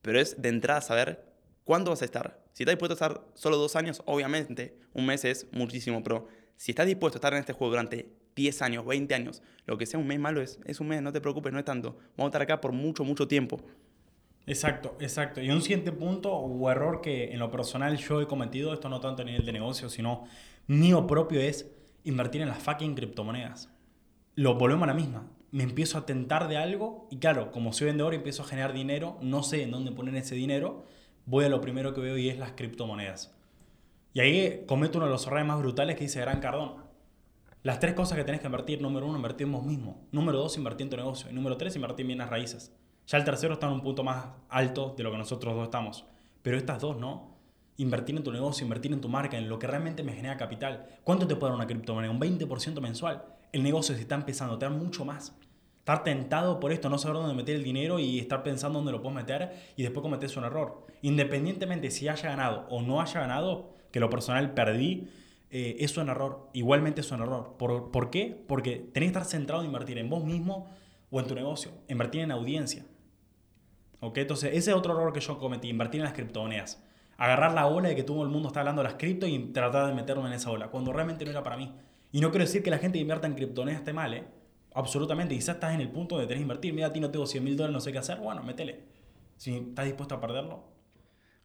Pero 0.01 0.17
es 0.17 0.41
de 0.41 0.47
entrada 0.47 0.79
saber 0.79 1.25
cuánto 1.65 1.91
vas 1.91 2.01
a 2.01 2.05
estar. 2.05 2.41
Si 2.53 2.63
estás 2.63 2.75
dispuesto 2.75 2.93
a 2.93 2.95
estar 2.95 3.27
solo 3.33 3.57
dos 3.57 3.75
años, 3.75 4.01
obviamente 4.05 4.77
un 4.93 5.05
mes 5.05 5.25
es 5.25 5.45
muchísimo, 5.51 6.01
pero 6.01 6.29
si 6.55 6.71
estás 6.71 6.87
dispuesto 6.87 7.17
a 7.17 7.19
estar 7.19 7.33
en 7.33 7.39
este 7.39 7.51
juego 7.51 7.71
durante 7.71 8.13
10 8.37 8.61
años, 8.61 8.85
20 8.85 9.13
años, 9.13 9.43
lo 9.65 9.77
que 9.77 9.85
sea 9.85 9.99
un 9.99 10.07
mes 10.07 10.19
malo 10.19 10.41
es, 10.41 10.57
es 10.63 10.79
un 10.79 10.87
mes, 10.87 11.01
no 11.01 11.11
te 11.11 11.19
preocupes, 11.19 11.51
no 11.51 11.59
es 11.59 11.65
tanto. 11.65 11.97
Vamos 12.15 12.27
a 12.27 12.29
estar 12.29 12.41
acá 12.41 12.61
por 12.61 12.71
mucho, 12.71 13.03
mucho 13.03 13.27
tiempo. 13.27 13.59
Exacto, 14.47 14.95
exacto. 15.01 15.41
Y 15.41 15.51
un 15.51 15.61
siguiente 15.61 15.91
punto 15.91 16.31
o 16.31 16.71
error 16.71 17.01
que 17.01 17.33
en 17.33 17.39
lo 17.39 17.51
personal 17.51 17.97
yo 17.97 18.21
he 18.21 18.25
cometido, 18.25 18.73
esto 18.73 18.87
no 18.87 19.01
tanto 19.01 19.21
a 19.21 19.25
nivel 19.25 19.45
de 19.45 19.51
negocio, 19.51 19.89
sino 19.89 20.29
mío 20.67 21.05
propio, 21.07 21.41
es 21.41 21.69
invertir 22.05 22.41
en 22.41 22.47
las 22.47 22.59
fucking 22.59 22.95
criptomonedas 22.95 23.69
lo 24.39 24.55
volvemos 24.55 24.83
a 24.83 24.87
la 24.87 24.93
misma. 24.93 25.27
Me 25.51 25.63
empiezo 25.63 25.97
a 25.97 26.05
tentar 26.05 26.47
de 26.47 26.55
algo 26.55 27.09
y 27.11 27.17
claro, 27.17 27.51
como 27.51 27.73
soy 27.73 27.87
vendedor 27.87 28.13
empiezo 28.13 28.43
a 28.43 28.45
generar 28.45 28.71
dinero, 28.71 29.17
no 29.21 29.43
sé 29.43 29.63
en 29.63 29.71
dónde 29.71 29.91
poner 29.91 30.15
ese 30.15 30.33
dinero, 30.33 30.85
voy 31.25 31.43
a 31.43 31.49
lo 31.49 31.59
primero 31.59 31.93
que 31.93 31.99
veo 31.99 32.17
y 32.17 32.29
es 32.29 32.39
las 32.39 32.53
criptomonedas. 32.53 33.35
Y 34.13 34.21
ahí 34.21 34.63
cometo 34.65 34.97
uno 34.97 35.07
de 35.07 35.11
los 35.11 35.27
errores 35.27 35.45
más 35.45 35.59
brutales 35.59 35.97
que 35.97 36.05
dice 36.05 36.21
Gran 36.21 36.39
Cardón. 36.39 36.75
Las 37.63 37.81
tres 37.81 37.95
cosas 37.95 38.17
que 38.17 38.23
tenés 38.23 38.39
que 38.39 38.47
invertir, 38.47 38.81
número 38.81 39.07
uno, 39.07 39.17
invertir 39.17 39.45
en 39.45 39.51
vos 39.51 39.65
mismo. 39.65 40.07
Número 40.13 40.37
dos, 40.37 40.55
invertir 40.55 40.85
en 40.85 40.91
tu 40.91 40.95
negocio. 40.95 41.29
Y 41.29 41.33
número 41.33 41.57
tres, 41.57 41.75
invertir 41.75 42.05
en 42.05 42.07
bienes 42.07 42.29
raíces. 42.29 42.73
Ya 43.07 43.17
el 43.17 43.25
tercero 43.25 43.55
está 43.55 43.67
en 43.67 43.73
un 43.73 43.81
punto 43.81 44.05
más 44.05 44.25
alto 44.47 44.93
de 44.95 45.03
lo 45.03 45.11
que 45.11 45.17
nosotros 45.17 45.53
dos 45.53 45.65
estamos. 45.65 46.05
Pero 46.43 46.55
estas 46.55 46.79
dos 46.79 46.97
no. 46.97 47.35
Invertir 47.75 48.15
en 48.15 48.23
tu 48.23 48.31
negocio, 48.31 48.63
invertir 48.63 48.93
en 48.93 49.01
tu 49.01 49.09
marca, 49.09 49.37
en 49.37 49.49
lo 49.49 49.59
que 49.59 49.67
realmente 49.67 50.01
me 50.01 50.13
genera 50.13 50.37
capital. 50.37 50.87
¿Cuánto 51.03 51.27
te 51.27 51.35
puede 51.35 51.51
dar 51.51 51.57
una 51.57 51.67
criptomoneda? 51.67 52.09
Un 52.09 52.21
20% 52.21 52.79
mensual 52.79 53.35
el 53.51 53.63
negocio 53.63 53.95
se 53.95 54.01
está 54.01 54.15
empezando 54.15 54.55
a 54.55 54.59
tener 54.59 54.77
mucho 54.77 55.05
más. 55.05 55.35
Estar 55.79 56.03
tentado 56.03 56.59
por 56.59 56.71
esto, 56.71 56.89
no 56.89 56.97
saber 56.97 57.17
dónde 57.17 57.33
meter 57.33 57.55
el 57.55 57.63
dinero 57.63 57.97
y 57.99 58.19
estar 58.19 58.43
pensando 58.43 58.77
dónde 58.77 58.91
lo 58.91 59.01
puedes 59.01 59.15
meter 59.15 59.53
y 59.75 59.83
después 59.83 60.03
cometes 60.03 60.37
un 60.37 60.43
error. 60.43 60.85
Independientemente 61.01 61.89
si 61.89 62.07
haya 62.07 62.29
ganado 62.29 62.67
o 62.69 62.81
no 62.81 63.01
haya 63.01 63.21
ganado, 63.21 63.73
que 63.91 63.99
lo 63.99 64.09
personal 64.09 64.53
perdí, 64.53 65.09
eh, 65.49 65.77
es 65.79 65.97
un 65.97 66.09
error. 66.09 66.49
Igualmente 66.53 67.01
es 67.01 67.11
un 67.11 67.21
error. 67.21 67.55
¿Por, 67.57 67.91
¿Por 67.91 68.09
qué? 68.11 68.39
Porque 68.47 68.89
tenés 68.93 69.07
que 69.07 69.17
estar 69.17 69.25
centrado 69.25 69.61
en 69.61 69.67
invertir 69.67 69.97
en 69.97 70.09
vos 70.09 70.23
mismo 70.23 70.69
o 71.09 71.19
en 71.19 71.27
tu 71.27 71.33
negocio. 71.33 71.71
Invertir 71.87 72.21
en 72.21 72.31
audiencia. 72.31 72.85
¿Ok? 73.99 74.17
Entonces, 74.19 74.51
ese 74.53 74.71
es 74.71 74.77
otro 74.77 74.93
error 74.93 75.11
que 75.11 75.19
yo 75.19 75.39
cometí, 75.39 75.69
invertir 75.69 76.01
en 76.01 76.05
las 76.05 76.13
criptomonedas. 76.13 76.83
Agarrar 77.17 77.53
la 77.53 77.67
ola 77.67 77.89
de 77.89 77.95
que 77.95 78.03
todo 78.03 78.23
el 78.23 78.29
mundo 78.29 78.47
está 78.47 78.61
hablando 78.61 78.81
de 78.81 78.89
las 78.89 78.97
cripto 78.97 79.27
y 79.27 79.39
tratar 79.51 79.87
de 79.87 79.93
meterme 79.93 80.27
en 80.27 80.33
esa 80.33 80.51
ola, 80.51 80.69
cuando 80.69 80.93
realmente 80.93 81.25
no 81.25 81.31
era 81.31 81.43
para 81.43 81.57
mí. 81.57 81.73
Y 82.11 82.21
no 82.21 82.31
quiero 82.31 82.45
decir 82.45 82.63
que 82.63 82.69
la 82.69 82.79
gente 82.79 82.97
que 82.97 83.01
invierta 83.01 83.27
en 83.27 83.35
criptomonedas 83.35 83.81
esté 83.81 83.93
mal, 83.93 84.13
¿eh? 84.13 84.23
Absolutamente. 84.73 85.35
Quizás 85.35 85.55
estás 85.55 85.73
en 85.73 85.81
el 85.81 85.89
punto 85.89 86.17
de 86.17 86.25
tener 86.25 86.37
que 86.37 86.43
invertir. 86.43 86.73
Mira, 86.73 86.87
a 86.87 86.93
ti 86.93 86.99
no 86.99 87.11
tengo 87.11 87.25
100 87.25 87.43
mil 87.43 87.55
dólares, 87.55 87.73
no 87.73 87.81
sé 87.81 87.91
qué 87.91 87.97
hacer. 87.97 88.17
Bueno, 88.19 88.43
métele. 88.43 88.79
Si 89.37 89.55
estás 89.55 89.85
dispuesto 89.85 90.15
a 90.15 90.21
perderlo. 90.21 90.63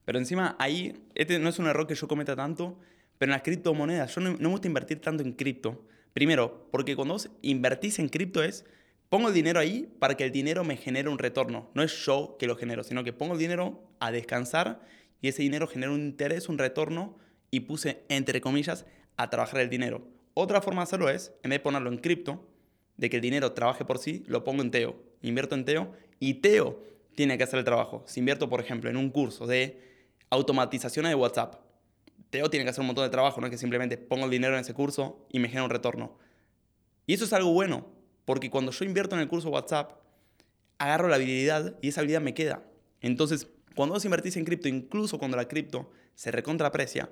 Pero 0.05 0.19
encima, 0.19 0.57
ahí, 0.59 1.05
este 1.15 1.39
no 1.39 1.49
es 1.49 1.59
un 1.59 1.67
error 1.67 1.87
que 1.87 1.95
yo 1.95 2.09
cometa 2.09 2.37
tanto, 2.37 2.79
pero 3.19 3.31
en 3.31 3.35
las 3.35 3.43
criptomonedas, 3.43 4.15
yo 4.15 4.21
no, 4.21 4.31
no 4.33 4.39
me 4.39 4.49
gusta 4.49 4.69
invertir 4.69 5.01
tanto 5.01 5.23
en 5.23 5.33
cripto. 5.33 5.87
Primero, 6.13 6.69
porque 6.71 6.95
cuando 6.95 7.15
vos 7.15 7.31
invertís 7.43 7.99
en 7.99 8.09
cripto 8.09 8.43
es, 8.43 8.65
pongo 9.09 9.29
el 9.29 9.35
dinero 9.35 9.61
ahí 9.61 9.89
para 9.99 10.17
que 10.17 10.25
el 10.25 10.33
dinero 10.33 10.65
me 10.65 10.77
genere 10.77 11.09
un 11.09 11.19
retorno. 11.19 11.71
No 11.75 11.83
es 11.83 11.93
yo 12.05 12.37
que 12.39 12.47
lo 12.47 12.57
genero, 12.57 12.85
sino 12.85 13.05
que 13.05 13.13
pongo 13.13 13.35
el 13.35 13.39
dinero 13.39 13.83
a 14.01 14.11
descansar 14.11 14.81
y 15.21 15.29
ese 15.29 15.43
dinero 15.43 15.67
genera 15.67 15.93
un 15.93 16.01
interés, 16.01 16.49
un 16.49 16.59
retorno 16.59 17.17
y 17.51 17.61
puse, 17.61 18.05
entre 18.09 18.41
comillas, 18.41 18.87
a 19.17 19.31
trabajar 19.31 19.61
el 19.61 19.71
dinero. 19.71 20.07
Otra 20.35 20.61
forma 20.61 20.83
de 20.83 20.85
hacerlo 20.85 21.09
es, 21.09 21.33
en 21.43 21.51
vez 21.51 21.61
de 21.61 21.63
ponerlo 21.63 21.91
en 21.91 21.99
cripto, 21.99 22.45
de 22.97 23.11
que 23.11 23.17
el 23.17 23.23
dinero 23.23 23.53
trabaje 23.53 23.85
por 23.85 23.99
sí, 23.99 24.25
lo 24.27 24.45
pongo 24.45 24.63
en 24.63 24.71
Teo. 24.71 24.97
Invierto 25.23 25.55
en 25.55 25.65
Teo 25.65 25.93
y 26.21 26.35
Teo 26.35 26.83
tiene 27.15 27.39
que 27.39 27.45
hacer 27.45 27.59
el 27.61 27.65
trabajo. 27.65 28.05
Si 28.07 28.21
invierto, 28.21 28.49
por 28.49 28.61
ejemplo, 28.61 28.91
en 28.91 28.97
un 28.97 29.11
curso 29.11 29.47
de 29.47 29.81
automatizaciones 30.31 31.11
de 31.11 31.15
WhatsApp, 31.15 31.57
Teo 32.31 32.51
tiene 32.51 32.65
que 32.65 32.71
hacer 32.71 32.81
un 32.81 32.89
montón 32.89 33.05
de 33.05 33.11
trabajo, 33.11 33.41
no 33.41 33.47
es 33.47 33.53
que 33.53 33.59
simplemente 33.59 33.97
pongo 33.97 34.25
el 34.25 34.31
dinero 34.31 34.55
en 34.55 34.61
ese 34.61 34.75
curso 34.75 35.25
y 35.31 35.39
me 35.39 35.49
genera 35.49 35.65
un 35.65 35.71
retorno. 35.71 36.19
Y 37.07 37.15
eso 37.15 37.25
es 37.25 37.33
algo 37.33 37.53
bueno, 37.53 37.87
porque 38.25 38.51
cuando 38.51 38.73
yo 38.73 38.85
invierto 38.85 39.15
en 39.15 39.21
el 39.21 39.29
curso 39.29 39.51
WhatsApp, 39.51 39.93
agarro 40.79 41.09
la 41.09 41.17
habilidad 41.17 41.79
y 41.81 41.89
esa 41.89 42.01
habilidad 42.01 42.21
me 42.21 42.35
queda. 42.35 42.65
Entonces, 43.01 43.49
cuando 43.77 43.95
vos 43.95 44.05
invertís 44.05 44.37
en 44.37 44.45
cripto, 44.45 44.69
incluso 44.69 45.19
cuando 45.19 45.37
la 45.37 45.47
cripto 45.47 45.91
se 46.15 46.31
recontraprecia, 46.31 47.11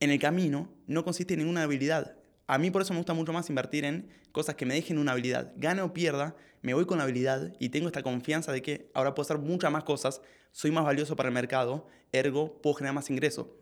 en 0.00 0.10
el 0.10 0.18
camino 0.18 0.68
no 0.86 1.04
consiste 1.04 1.34
en 1.34 1.40
ninguna 1.40 1.62
habilidad. 1.62 2.16
A 2.46 2.58
mí 2.58 2.70
por 2.70 2.82
eso 2.82 2.92
me 2.92 3.00
gusta 3.00 3.14
mucho 3.14 3.32
más 3.32 3.48
invertir 3.48 3.84
en 3.84 4.08
cosas 4.32 4.54
que 4.54 4.66
me 4.66 4.74
dejen 4.74 4.98
una 4.98 5.12
habilidad. 5.12 5.52
Gane 5.56 5.82
o 5.82 5.92
pierda, 5.92 6.36
me 6.62 6.74
voy 6.74 6.86
con 6.86 6.98
la 6.98 7.04
habilidad 7.04 7.54
y 7.58 7.70
tengo 7.70 7.86
esta 7.86 8.02
confianza 8.02 8.52
de 8.52 8.62
que 8.62 8.90
ahora 8.94 9.14
puedo 9.14 9.24
hacer 9.24 9.38
muchas 9.38 9.70
más 9.72 9.84
cosas, 9.84 10.20
soy 10.52 10.70
más 10.70 10.84
valioso 10.84 11.16
para 11.16 11.28
el 11.28 11.34
mercado, 11.34 11.86
ergo 12.12 12.60
puedo 12.62 12.74
generar 12.74 12.94
más 12.94 13.10
ingreso. 13.10 13.56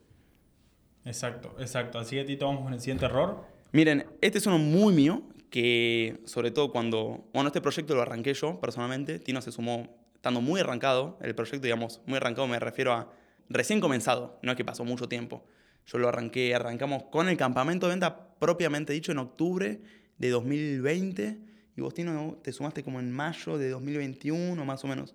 Exacto, 1.04 1.54
exacto. 1.58 1.98
Así 1.98 2.16
que 2.16 2.22
a 2.22 2.26
ti 2.26 2.36
vamos 2.36 2.62
con 2.62 2.72
el 2.72 2.80
siguiente 2.80 3.04
error. 3.04 3.44
Miren, 3.72 4.06
este 4.20 4.38
es 4.38 4.46
uno 4.46 4.58
muy 4.58 4.94
mío, 4.94 5.22
que 5.50 6.20
sobre 6.24 6.50
todo 6.50 6.72
cuando, 6.72 7.28
bueno, 7.32 7.48
este 7.48 7.60
proyecto 7.60 7.94
lo 7.94 8.02
arranqué 8.02 8.34
yo 8.34 8.60
personalmente, 8.60 9.18
Tino 9.18 9.40
se 9.40 9.52
sumó 9.52 9.88
estando 10.14 10.40
muy 10.40 10.60
arrancado, 10.60 11.18
el 11.20 11.34
proyecto, 11.34 11.62
digamos, 11.62 12.00
muy 12.06 12.16
arrancado 12.16 12.48
me 12.48 12.58
refiero 12.58 12.92
a 12.92 13.12
recién 13.48 13.80
comenzado, 13.80 14.38
no 14.42 14.52
es 14.52 14.56
que 14.56 14.64
pasó 14.64 14.84
mucho 14.84 15.08
tiempo. 15.08 15.44
Yo 15.86 15.98
lo 15.98 16.08
arranqué, 16.08 16.54
arrancamos 16.54 17.04
con 17.04 17.28
el 17.28 17.36
campamento 17.36 17.86
de 17.86 17.92
venta 17.92 18.36
propiamente 18.38 18.92
dicho 18.92 19.12
en 19.12 19.18
octubre 19.18 19.80
de 20.18 20.30
2020 20.30 21.40
y 21.76 21.80
vos 21.80 21.94
Tino, 21.94 22.38
te 22.42 22.52
sumaste 22.52 22.82
como 22.82 23.00
en 23.00 23.10
mayo 23.10 23.58
de 23.58 23.70
2021 23.70 24.64
más 24.64 24.84
o 24.84 24.88
menos. 24.88 25.14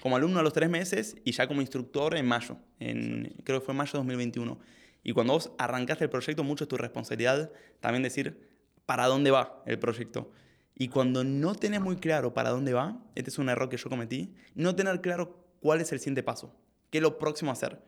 Como 0.00 0.16
alumno 0.16 0.40
a 0.40 0.42
los 0.42 0.52
tres 0.52 0.68
meses 0.68 1.16
y 1.24 1.32
ya 1.32 1.46
como 1.46 1.60
instructor 1.60 2.14
en 2.16 2.26
mayo, 2.26 2.58
en, 2.78 3.34
creo 3.44 3.60
que 3.60 3.66
fue 3.66 3.74
mayo 3.74 3.92
de 3.92 3.98
2021. 3.98 4.58
Y 5.02 5.12
cuando 5.12 5.32
vos 5.34 5.52
arrancaste 5.58 6.04
el 6.04 6.10
proyecto, 6.10 6.44
mucho 6.44 6.64
es 6.64 6.68
tu 6.68 6.76
responsabilidad 6.76 7.50
también 7.80 8.02
decir 8.02 8.38
para 8.86 9.06
dónde 9.06 9.30
va 9.30 9.62
el 9.66 9.78
proyecto. 9.78 10.30
Y 10.74 10.88
cuando 10.88 11.24
no 11.24 11.54
tenés 11.54 11.80
muy 11.80 11.96
claro 11.96 12.34
para 12.34 12.50
dónde 12.50 12.72
va, 12.72 13.00
este 13.14 13.30
es 13.30 13.38
un 13.38 13.48
error 13.48 13.68
que 13.68 13.76
yo 13.76 13.88
cometí, 13.88 14.34
no 14.54 14.74
tener 14.74 15.00
claro 15.00 15.46
cuál 15.60 15.80
es 15.80 15.92
el 15.92 16.00
siguiente 16.00 16.22
paso, 16.22 16.54
qué 16.90 16.98
es 16.98 17.02
lo 17.02 17.18
próximo 17.18 17.50
a 17.50 17.54
hacer. 17.54 17.80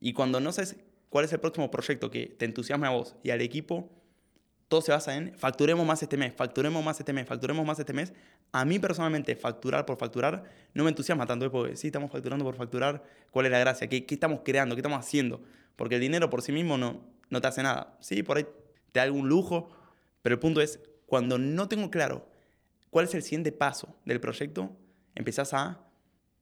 Y 0.00 0.14
cuando 0.14 0.40
no 0.40 0.50
sabes 0.50 0.76
cuál 1.12 1.26
es 1.26 1.32
el 1.34 1.40
próximo 1.40 1.70
proyecto 1.70 2.10
que 2.10 2.26
te 2.26 2.46
entusiasma 2.46 2.86
a 2.86 2.90
vos 2.90 3.16
y 3.22 3.28
al 3.28 3.42
equipo, 3.42 3.90
todo 4.68 4.80
se 4.80 4.92
basa 4.92 5.14
en 5.14 5.36
facturemos 5.36 5.84
más 5.84 6.02
este 6.02 6.16
mes, 6.16 6.32
facturemos 6.34 6.82
más 6.82 6.98
este 6.98 7.12
mes, 7.12 7.28
facturemos 7.28 7.66
más 7.66 7.78
este 7.78 7.92
mes. 7.92 8.14
A 8.50 8.64
mí 8.64 8.78
personalmente, 8.78 9.36
facturar 9.36 9.84
por 9.84 9.98
facturar 9.98 10.44
no 10.72 10.84
me 10.84 10.88
entusiasma 10.88 11.26
tanto, 11.26 11.52
porque 11.52 11.76
sí, 11.76 11.88
estamos 11.88 12.10
facturando 12.10 12.46
por 12.46 12.56
facturar, 12.56 13.04
¿cuál 13.30 13.44
es 13.44 13.52
la 13.52 13.58
gracia? 13.58 13.90
¿Qué, 13.90 14.06
qué 14.06 14.14
estamos 14.14 14.40
creando? 14.42 14.74
¿Qué 14.74 14.80
estamos 14.80 14.98
haciendo? 14.98 15.42
Porque 15.76 15.96
el 15.96 16.00
dinero 16.00 16.30
por 16.30 16.40
sí 16.40 16.50
mismo 16.50 16.78
no, 16.78 17.02
no 17.28 17.42
te 17.42 17.46
hace 17.46 17.62
nada. 17.62 17.94
Sí, 18.00 18.22
por 18.22 18.38
ahí 18.38 18.44
te 18.92 19.00
da 19.00 19.02
algún 19.02 19.28
lujo, 19.28 19.68
pero 20.22 20.36
el 20.36 20.38
punto 20.38 20.62
es, 20.62 20.80
cuando 21.04 21.36
no 21.36 21.68
tengo 21.68 21.90
claro 21.90 22.26
cuál 22.88 23.04
es 23.04 23.14
el 23.14 23.22
siguiente 23.22 23.52
paso 23.52 23.94
del 24.06 24.18
proyecto, 24.18 24.74
empezás 25.14 25.52
a, 25.52 25.84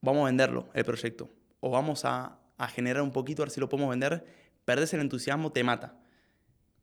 vamos 0.00 0.22
a 0.22 0.26
venderlo, 0.26 0.68
el 0.74 0.84
proyecto, 0.84 1.28
o 1.58 1.70
vamos 1.70 2.04
a, 2.04 2.38
a 2.56 2.68
generar 2.68 3.02
un 3.02 3.10
poquito, 3.10 3.42
a 3.42 3.46
ver 3.46 3.50
si 3.50 3.58
lo 3.58 3.68
podemos 3.68 3.90
vender, 3.90 4.24
perdés 4.70 4.94
el 4.94 5.00
entusiasmo, 5.00 5.50
te 5.50 5.64
mata. 5.64 5.96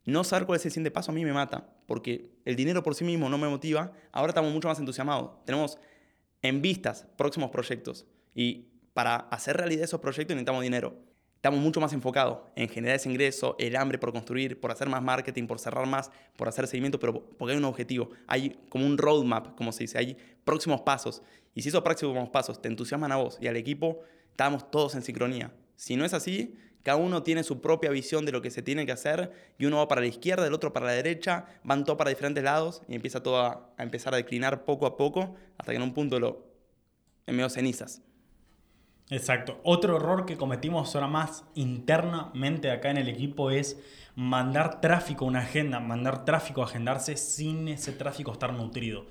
No 0.03 0.25
saber 0.25 0.45
cuál 0.45 0.59
es 0.59 0.65
el 0.65 0.71
siguiente 0.71 0.91
paso 0.91 1.11
a 1.11 1.13
mí 1.13 1.23
me 1.23 1.31
mata, 1.31 1.69
porque 1.85 2.31
el 2.43 2.57
dinero 2.57 2.83
por 2.83 2.95
sí 2.95 3.05
mismo 3.05 3.29
no 3.29 3.37
me 3.37 3.47
motiva. 3.47 3.93
Ahora 4.11 4.31
estamos 4.31 4.51
mucho 4.51 4.67
más 4.67 4.77
entusiasmados. 4.77 5.45
Tenemos 5.45 5.77
en 6.41 6.61
vistas 6.61 7.07
próximos 7.15 7.49
proyectos 7.49 8.05
y 8.35 8.67
para 8.93 9.15
hacer 9.15 9.55
realidad 9.55 9.85
esos 9.85 10.01
proyectos 10.01 10.35
necesitamos 10.35 10.63
dinero. 10.63 10.99
Estamos 11.35 11.61
mucho 11.61 11.79
más 11.79 11.93
enfocados 11.93 12.39
en 12.57 12.67
generar 12.67 12.97
ese 12.97 13.09
ingreso, 13.09 13.55
el 13.57 13.77
hambre 13.77 13.97
por 13.97 14.11
construir, 14.11 14.59
por 14.59 14.69
hacer 14.69 14.89
más 14.89 15.01
marketing, 15.01 15.47
por 15.47 15.57
cerrar 15.57 15.87
más, 15.87 16.11
por 16.35 16.49
hacer 16.49 16.67
seguimiento, 16.67 16.99
pero 16.99 17.29
porque 17.37 17.53
hay 17.53 17.57
un 17.57 17.63
objetivo. 17.63 18.09
Hay 18.27 18.59
como 18.67 18.85
un 18.85 18.97
roadmap, 18.97 19.55
como 19.55 19.71
se 19.71 19.85
dice, 19.85 19.97
hay 19.97 20.17
próximos 20.43 20.81
pasos. 20.81 21.21
Y 21.55 21.61
si 21.61 21.69
esos 21.69 21.83
próximos 21.83 22.27
pasos 22.31 22.61
te 22.61 22.67
entusiasman 22.67 23.13
a 23.13 23.15
vos 23.15 23.37
y 23.39 23.47
al 23.47 23.55
equipo, 23.55 24.01
estamos 24.31 24.69
todos 24.69 24.93
en 24.95 25.03
sincronía. 25.03 25.53
Si 25.77 25.95
no 25.95 26.03
es 26.03 26.13
así, 26.13 26.57
cada 26.87 26.99
uno 26.99 27.21
tiene 27.21 27.43
su 27.43 27.59
propia 27.59 27.89
visión 27.89 28.25
de 28.25 28.31
lo 28.31 28.41
que 28.41 28.49
se 28.49 28.61
tiene 28.61 28.85
que 28.85 28.93
hacer 28.93 29.33
y 29.59 29.65
uno 29.65 29.75
va 29.75 29.89
para 29.89 29.99
la 29.99 30.07
izquierda, 30.07 30.47
el 30.47 30.53
otro 30.53 30.71
para 30.71 30.85
la 30.85 30.93
derecha, 30.93 31.45
van 31.61 31.83
todos 31.83 31.97
para 31.97 32.11
diferentes 32.11 32.41
lados 32.41 32.81
y 32.87 32.95
empieza 32.95 33.21
todo 33.21 33.41
a, 33.41 33.73
empezar 33.77 34.13
a 34.13 34.15
declinar 34.15 34.63
poco 34.63 34.85
a 34.85 34.95
poco 34.95 35.35
hasta 35.57 35.73
que 35.73 35.75
en 35.75 35.81
un 35.81 35.93
punto 35.93 36.17
lo 36.17 36.45
en 37.25 37.35
medio 37.35 37.49
cenizas. 37.49 38.03
Exacto. 39.09 39.59
Otro 39.65 39.97
error 39.97 40.25
que 40.25 40.37
cometimos 40.37 40.95
ahora 40.95 41.07
más 41.07 41.43
internamente 41.55 42.71
acá 42.71 42.89
en 42.89 42.99
el 42.99 43.09
equipo 43.09 43.51
es 43.51 43.77
mandar 44.15 44.79
tráfico 44.79 45.25
a 45.25 45.27
una 45.27 45.39
agenda, 45.39 45.81
mandar 45.81 46.23
tráfico 46.23 46.61
a 46.61 46.67
agendarse 46.67 47.17
sin 47.17 47.67
ese 47.67 47.91
tráfico 47.91 48.31
estar 48.31 48.53
nutrido, 48.53 49.07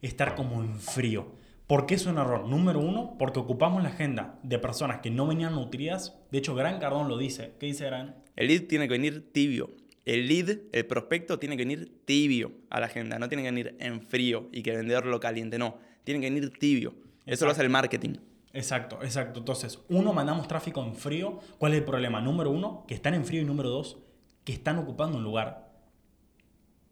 estar 0.00 0.34
como 0.34 0.62
en 0.62 0.80
frío. 0.80 1.26
¿Por 1.68 1.84
qué 1.84 1.96
es 1.96 2.06
un 2.06 2.16
error? 2.16 2.48
Número 2.48 2.80
uno, 2.80 3.14
porque 3.18 3.38
ocupamos 3.38 3.82
la 3.82 3.90
agenda 3.90 4.38
de 4.42 4.58
personas 4.58 5.00
que 5.02 5.10
no 5.10 5.26
venían 5.26 5.54
nutridas. 5.54 6.16
De 6.30 6.38
hecho, 6.38 6.54
Gran 6.54 6.80
Cardón 6.80 7.08
lo 7.08 7.18
dice. 7.18 7.52
¿Qué 7.60 7.66
dice 7.66 7.84
Gran? 7.84 8.16
El 8.36 8.48
lead 8.48 8.62
tiene 8.62 8.88
que 8.88 8.92
venir 8.92 9.30
tibio. 9.34 9.72
El 10.06 10.28
lead, 10.28 10.60
el 10.72 10.86
prospecto, 10.86 11.38
tiene 11.38 11.58
que 11.58 11.64
venir 11.66 11.92
tibio 12.06 12.52
a 12.70 12.80
la 12.80 12.86
agenda. 12.86 13.18
No 13.18 13.28
tiene 13.28 13.42
que 13.42 13.50
venir 13.50 13.76
en 13.80 14.00
frío 14.00 14.48
y 14.50 14.62
que 14.62 14.70
el 14.70 14.78
vendedor 14.78 15.04
lo 15.04 15.20
caliente. 15.20 15.58
No, 15.58 15.76
tiene 16.04 16.20
que 16.20 16.30
venir 16.30 16.58
tibio. 16.58 16.94
Eso 17.26 17.44
lo 17.44 17.50
hace 17.50 17.60
el 17.60 17.68
marketing. 17.68 18.14
Exacto, 18.54 19.00
exacto. 19.02 19.40
Entonces, 19.40 19.78
uno, 19.90 20.14
mandamos 20.14 20.48
tráfico 20.48 20.82
en 20.82 20.94
frío. 20.94 21.38
¿Cuál 21.58 21.74
es 21.74 21.80
el 21.80 21.84
problema? 21.84 22.22
Número 22.22 22.50
uno, 22.50 22.86
que 22.88 22.94
están 22.94 23.12
en 23.12 23.26
frío 23.26 23.42
y 23.42 23.44
número 23.44 23.68
dos, 23.68 23.98
que 24.44 24.54
están 24.54 24.78
ocupando 24.78 25.18
un 25.18 25.22
lugar 25.22 25.67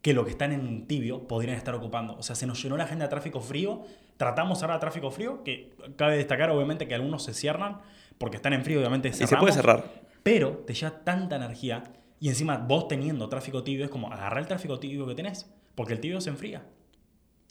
que 0.01 0.13
lo 0.13 0.23
que 0.25 0.31
están 0.31 0.51
en 0.51 0.87
tibio 0.87 1.27
podrían 1.27 1.57
estar 1.57 1.75
ocupando. 1.75 2.15
O 2.17 2.23
sea, 2.23 2.35
se 2.35 2.45
nos 2.45 2.61
llenó 2.61 2.77
la 2.77 2.85
agenda 2.85 3.05
de 3.05 3.09
tráfico 3.09 3.41
frío 3.41 3.85
tratamos 4.17 4.61
ahora 4.63 4.79
tráfico 4.79 5.11
frío, 5.11 5.43
que 5.43 5.71
cabe 5.95 6.17
destacar 6.17 6.49
obviamente 6.49 6.87
que 6.87 6.95
algunos 6.95 7.23
se 7.23 7.33
cierran 7.33 7.79
porque 8.17 8.37
están 8.37 8.53
en 8.53 8.63
frío, 8.63 8.79
obviamente 8.79 9.13
cerramos, 9.13 9.31
Y 9.31 9.35
se 9.35 9.39
puede 9.39 9.53
cerrar. 9.53 9.85
Pero 10.23 10.63
te 10.65 10.73
lleva 10.73 11.03
tanta 11.03 11.35
energía 11.35 11.83
y 12.19 12.29
encima 12.29 12.57
vos 12.57 12.87
teniendo 12.87 13.29
tráfico 13.29 13.63
tibio 13.63 13.85
es 13.85 13.91
como 13.91 14.11
agarrar 14.11 14.39
el 14.39 14.47
tráfico 14.47 14.79
tibio 14.79 15.05
que 15.07 15.15
tenés, 15.15 15.49
porque 15.75 15.93
el 15.93 15.99
tibio 15.99 16.19
se 16.19 16.31
enfría. 16.31 16.65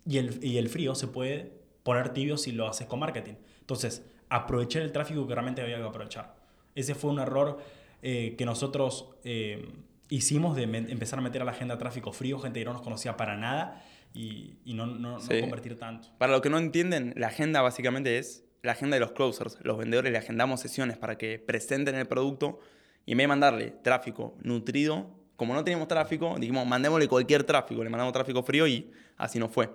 Y 0.05 0.19
el, 0.19 0.45
y 0.45 0.59
el 0.59 0.69
frío 0.69 0.95
se 0.95 1.07
puede 1.07 1.53
poner 1.85 2.11
tibio 2.11 2.37
si 2.37 2.53
lo 2.53 2.69
haces 2.69 2.87
con 2.87 2.99
marketing. 2.99 3.35
Entonces, 3.61 4.05
aprovechar 4.29 4.83
el 4.83 4.93
tráfico 4.93 5.27
que 5.27 5.35
realmente 5.35 5.63
había 5.63 5.77
que 5.77 5.85
aprovechar. 5.85 6.35
Ese 6.75 6.95
fue 6.95 7.11
un 7.11 7.21
error 7.21 7.59
eh, 8.03 8.35
que 8.37 8.45
nosotros 8.45 9.11
eh, 9.25 9.69
hicimos 10.09 10.57
de 10.57 10.63
empezar 10.65 11.19
a 11.19 11.23
meter 11.23 11.43
a 11.43 11.45
la 11.45 11.53
agenda 11.53 11.79
tráfico 11.79 12.13
frío, 12.13 12.39
gente 12.39 12.61
que 12.61 12.65
no 12.65 12.73
nos 12.73 12.83
conocía 12.83 13.17
para 13.17 13.37
nada 13.37 13.83
y, 14.15 14.59
no, 14.67 14.87
no, 14.87 15.19
convertir 15.19 15.79
tanto. 15.79 16.09
Para 16.19 16.33
los 16.33 16.41
que 16.41 16.51
no 16.51 16.59
entienden, 16.59 17.13
la 17.17 17.29
agenda 17.29 17.63
básicamente 17.63 18.19
es 18.19 18.45
la 18.63 18.73
agenda 18.73 18.97
de 18.97 19.01
los 19.01 19.13
closers. 19.13 19.59
Los 19.63 19.79
vendedores 19.79 20.13
le 20.13 20.19
agendamos 20.19 20.61
sesiones 20.61 20.97
para 20.97 21.19
que 21.19 21.39
presenten 21.39 21.95
el 21.95 22.07
producto 22.07 22.61
y 23.05 23.13
en 23.13 23.19
vez 23.19 23.25
de 23.25 23.29
mandarle 23.29 23.71
tráfico 23.83 24.37
nutrido, 24.43 25.11
como 25.37 25.55
no 25.55 25.63
teníamos 25.63 25.89
tráfico, 25.89 26.35
dijimos, 26.39 26.67
mandémosle 26.67 27.09
cualquier 27.09 27.45
tráfico, 27.45 27.85
le 27.85 27.91
mandamos 27.91 28.13
tráfico 28.13 28.43
frío 28.43 28.67
y 28.67 28.91
así 29.17 29.39
no 29.39 29.49
fue. 29.49 29.71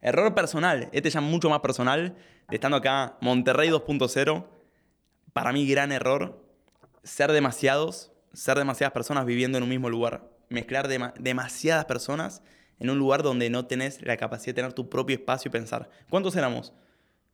Error 0.00 0.34
personal, 0.34 0.88
este 0.92 1.10
ya 1.10 1.20
mucho 1.20 1.50
más 1.50 1.60
personal, 1.60 2.14
estando 2.50 2.76
acá, 2.76 3.16
Monterrey 3.20 3.70
2.0, 3.70 4.46
para 5.32 5.52
mí 5.52 5.66
gran 5.66 5.90
error, 5.90 6.44
ser 7.02 7.32
demasiados, 7.32 8.12
ser 8.32 8.56
demasiadas 8.58 8.92
personas 8.92 9.26
viviendo 9.26 9.58
en 9.58 9.64
un 9.64 9.70
mismo 9.70 9.88
lugar. 9.90 10.30
mezclar 10.50 10.88
dema- 10.88 11.12
demasiadas 11.20 11.84
personas 11.84 12.42
en 12.80 12.88
un 12.88 12.98
lugar 12.98 13.22
donde 13.22 13.50
no 13.50 13.66
tenés 13.66 14.00
la 14.00 14.16
capacidad 14.16 14.46
de 14.54 14.62
tener 14.62 14.72
tu 14.72 14.88
propio 14.88 15.14
espacio 15.16 15.50
y 15.50 15.52
pensar. 15.52 15.90
¿Cuántos 16.08 16.34
éramos? 16.36 16.72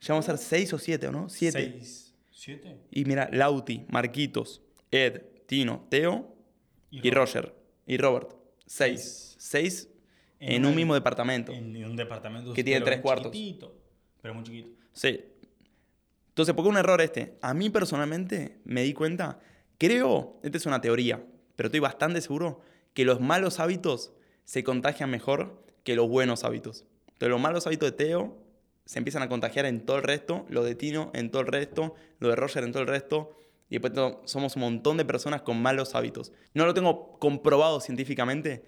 Ya 0.00 0.14
vamos 0.14 0.28
a 0.28 0.36
ser 0.36 0.38
seis 0.38 0.72
o 0.72 0.78
siete, 0.78 1.06
¿o 1.08 1.12
no? 1.12 1.28
Siete. 1.28 1.60
Seis, 1.78 2.14
¿Siete? 2.32 2.76
Y 2.90 3.04
mira, 3.04 3.28
Lauti, 3.32 3.86
Marquitos, 3.88 4.62
Ed, 4.90 5.22
Tino, 5.46 5.86
Teo 5.90 6.34
y. 6.90 7.08
Roger. 7.10 7.54
Y 7.86 7.96
Robert. 7.98 8.32
Seis. 8.66 9.36
Seis 9.38 9.88
en, 10.40 10.54
En 10.54 10.66
un 10.66 10.74
mismo 10.74 10.94
departamento. 10.94 11.52
En 11.52 11.84
un 11.84 11.94
departamento 11.96 12.52
Que 12.52 12.64
tiene 12.64 12.84
tres 12.84 13.00
cuartos. 13.00 13.30
chiquitito, 13.30 13.76
pero 14.20 14.34
muy 14.34 14.42
chiquito. 14.42 14.70
Sí. 14.92 15.20
Entonces, 16.30 16.54
¿por 16.54 16.64
qué 16.64 16.68
un 16.70 16.76
error 16.78 17.00
este? 17.00 17.38
A 17.42 17.54
mí 17.54 17.70
personalmente 17.70 18.58
me 18.64 18.82
di 18.82 18.92
cuenta, 18.92 19.38
creo, 19.78 20.38
esta 20.42 20.58
es 20.58 20.66
una 20.66 20.80
teoría, 20.80 21.24
pero 21.56 21.68
estoy 21.68 21.80
bastante 21.80 22.20
seguro 22.20 22.60
que 22.92 23.04
los 23.04 23.20
malos 23.20 23.60
hábitos 23.60 24.12
se 24.44 24.64
contagian 24.64 25.10
mejor 25.10 25.64
que 25.82 25.96
los 25.96 26.08
buenos 26.08 26.44
hábitos. 26.44 26.84
Entonces, 27.06 27.28
los 27.28 27.40
malos 27.40 27.66
hábitos 27.66 27.90
de 27.90 27.96
Teo 27.96 28.38
se 28.84 28.98
empiezan 28.98 29.22
a 29.22 29.28
contagiar 29.28 29.66
en 29.66 29.84
todo 29.86 29.96
el 29.96 30.02
resto, 30.02 30.46
lo 30.48 30.62
de 30.62 30.74
Tino 30.74 31.10
en 31.14 31.30
todo 31.30 31.42
el 31.42 31.48
resto, 31.48 31.94
lo 32.18 32.28
de 32.28 32.36
Roger 32.36 32.64
en 32.64 32.72
todo 32.72 32.82
el 32.82 32.88
resto, 32.88 33.36
y 33.70 33.78
después 33.78 33.92
somos 34.24 34.56
un 34.56 34.62
montón 34.62 34.96
de 34.96 35.04
personas 35.04 35.42
con 35.42 35.60
malos 35.60 35.94
hábitos. 35.94 36.32
No 36.52 36.66
lo 36.66 36.74
tengo 36.74 37.18
comprobado 37.18 37.80
científicamente, 37.80 38.64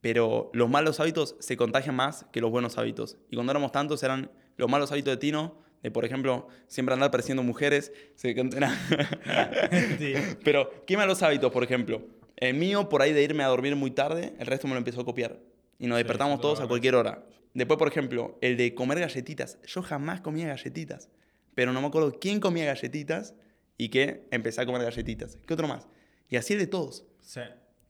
pero 0.00 0.50
los 0.54 0.70
malos 0.70 1.00
hábitos 1.00 1.36
se 1.38 1.56
contagian 1.56 1.94
más 1.94 2.24
que 2.32 2.40
los 2.40 2.50
buenos 2.50 2.78
hábitos. 2.78 3.18
Y 3.30 3.36
cuando 3.36 3.52
éramos 3.52 3.72
tantos 3.72 4.02
eran 4.02 4.30
los 4.56 4.70
malos 4.70 4.90
hábitos 4.90 5.12
de 5.12 5.18
Tino, 5.18 5.60
de 5.82 5.90
por 5.90 6.04
ejemplo, 6.04 6.48
siempre 6.66 6.92
andar 6.94 7.10
persiguiendo 7.10 7.42
mujeres, 7.42 7.92
se 8.14 8.34
Sí. 9.98 10.14
Pero, 10.44 10.84
¿qué 10.86 10.96
malos 10.96 11.22
hábitos, 11.22 11.52
por 11.52 11.62
ejemplo? 11.64 12.02
El 12.36 12.54
mío, 12.54 12.88
por 12.88 13.02
ahí 13.02 13.12
de 13.12 13.22
irme 13.22 13.42
a 13.44 13.48
dormir 13.48 13.74
muy 13.76 13.90
tarde, 13.90 14.34
el 14.38 14.46
resto 14.46 14.66
me 14.68 14.74
lo 14.74 14.78
empezó 14.78 15.00
a 15.00 15.04
copiar. 15.04 15.38
Y 15.78 15.86
nos 15.86 15.96
Sí, 15.96 16.02
despertamos 16.04 16.40
todos 16.40 16.60
a 16.60 16.66
cualquier 16.66 16.94
hora. 16.94 17.24
Después, 17.54 17.78
por 17.78 17.88
ejemplo, 17.88 18.38
el 18.40 18.56
de 18.56 18.74
comer 18.74 19.00
galletitas. 19.00 19.58
Yo 19.66 19.82
jamás 19.82 20.20
comía 20.20 20.46
galletitas. 20.48 21.08
Pero 21.54 21.72
no 21.72 21.80
me 21.80 21.88
acuerdo 21.88 22.16
quién 22.20 22.38
comía 22.40 22.64
galletitas 22.66 23.34
y 23.76 23.88
que 23.88 24.26
empecé 24.30 24.60
a 24.60 24.66
comer 24.66 24.82
galletitas. 24.82 25.38
¿Qué 25.46 25.54
otro 25.54 25.66
más? 25.66 25.88
Y 26.28 26.36
así 26.36 26.52
el 26.52 26.60
de 26.60 26.66
todos. 26.68 27.04
Sí, 27.20 27.40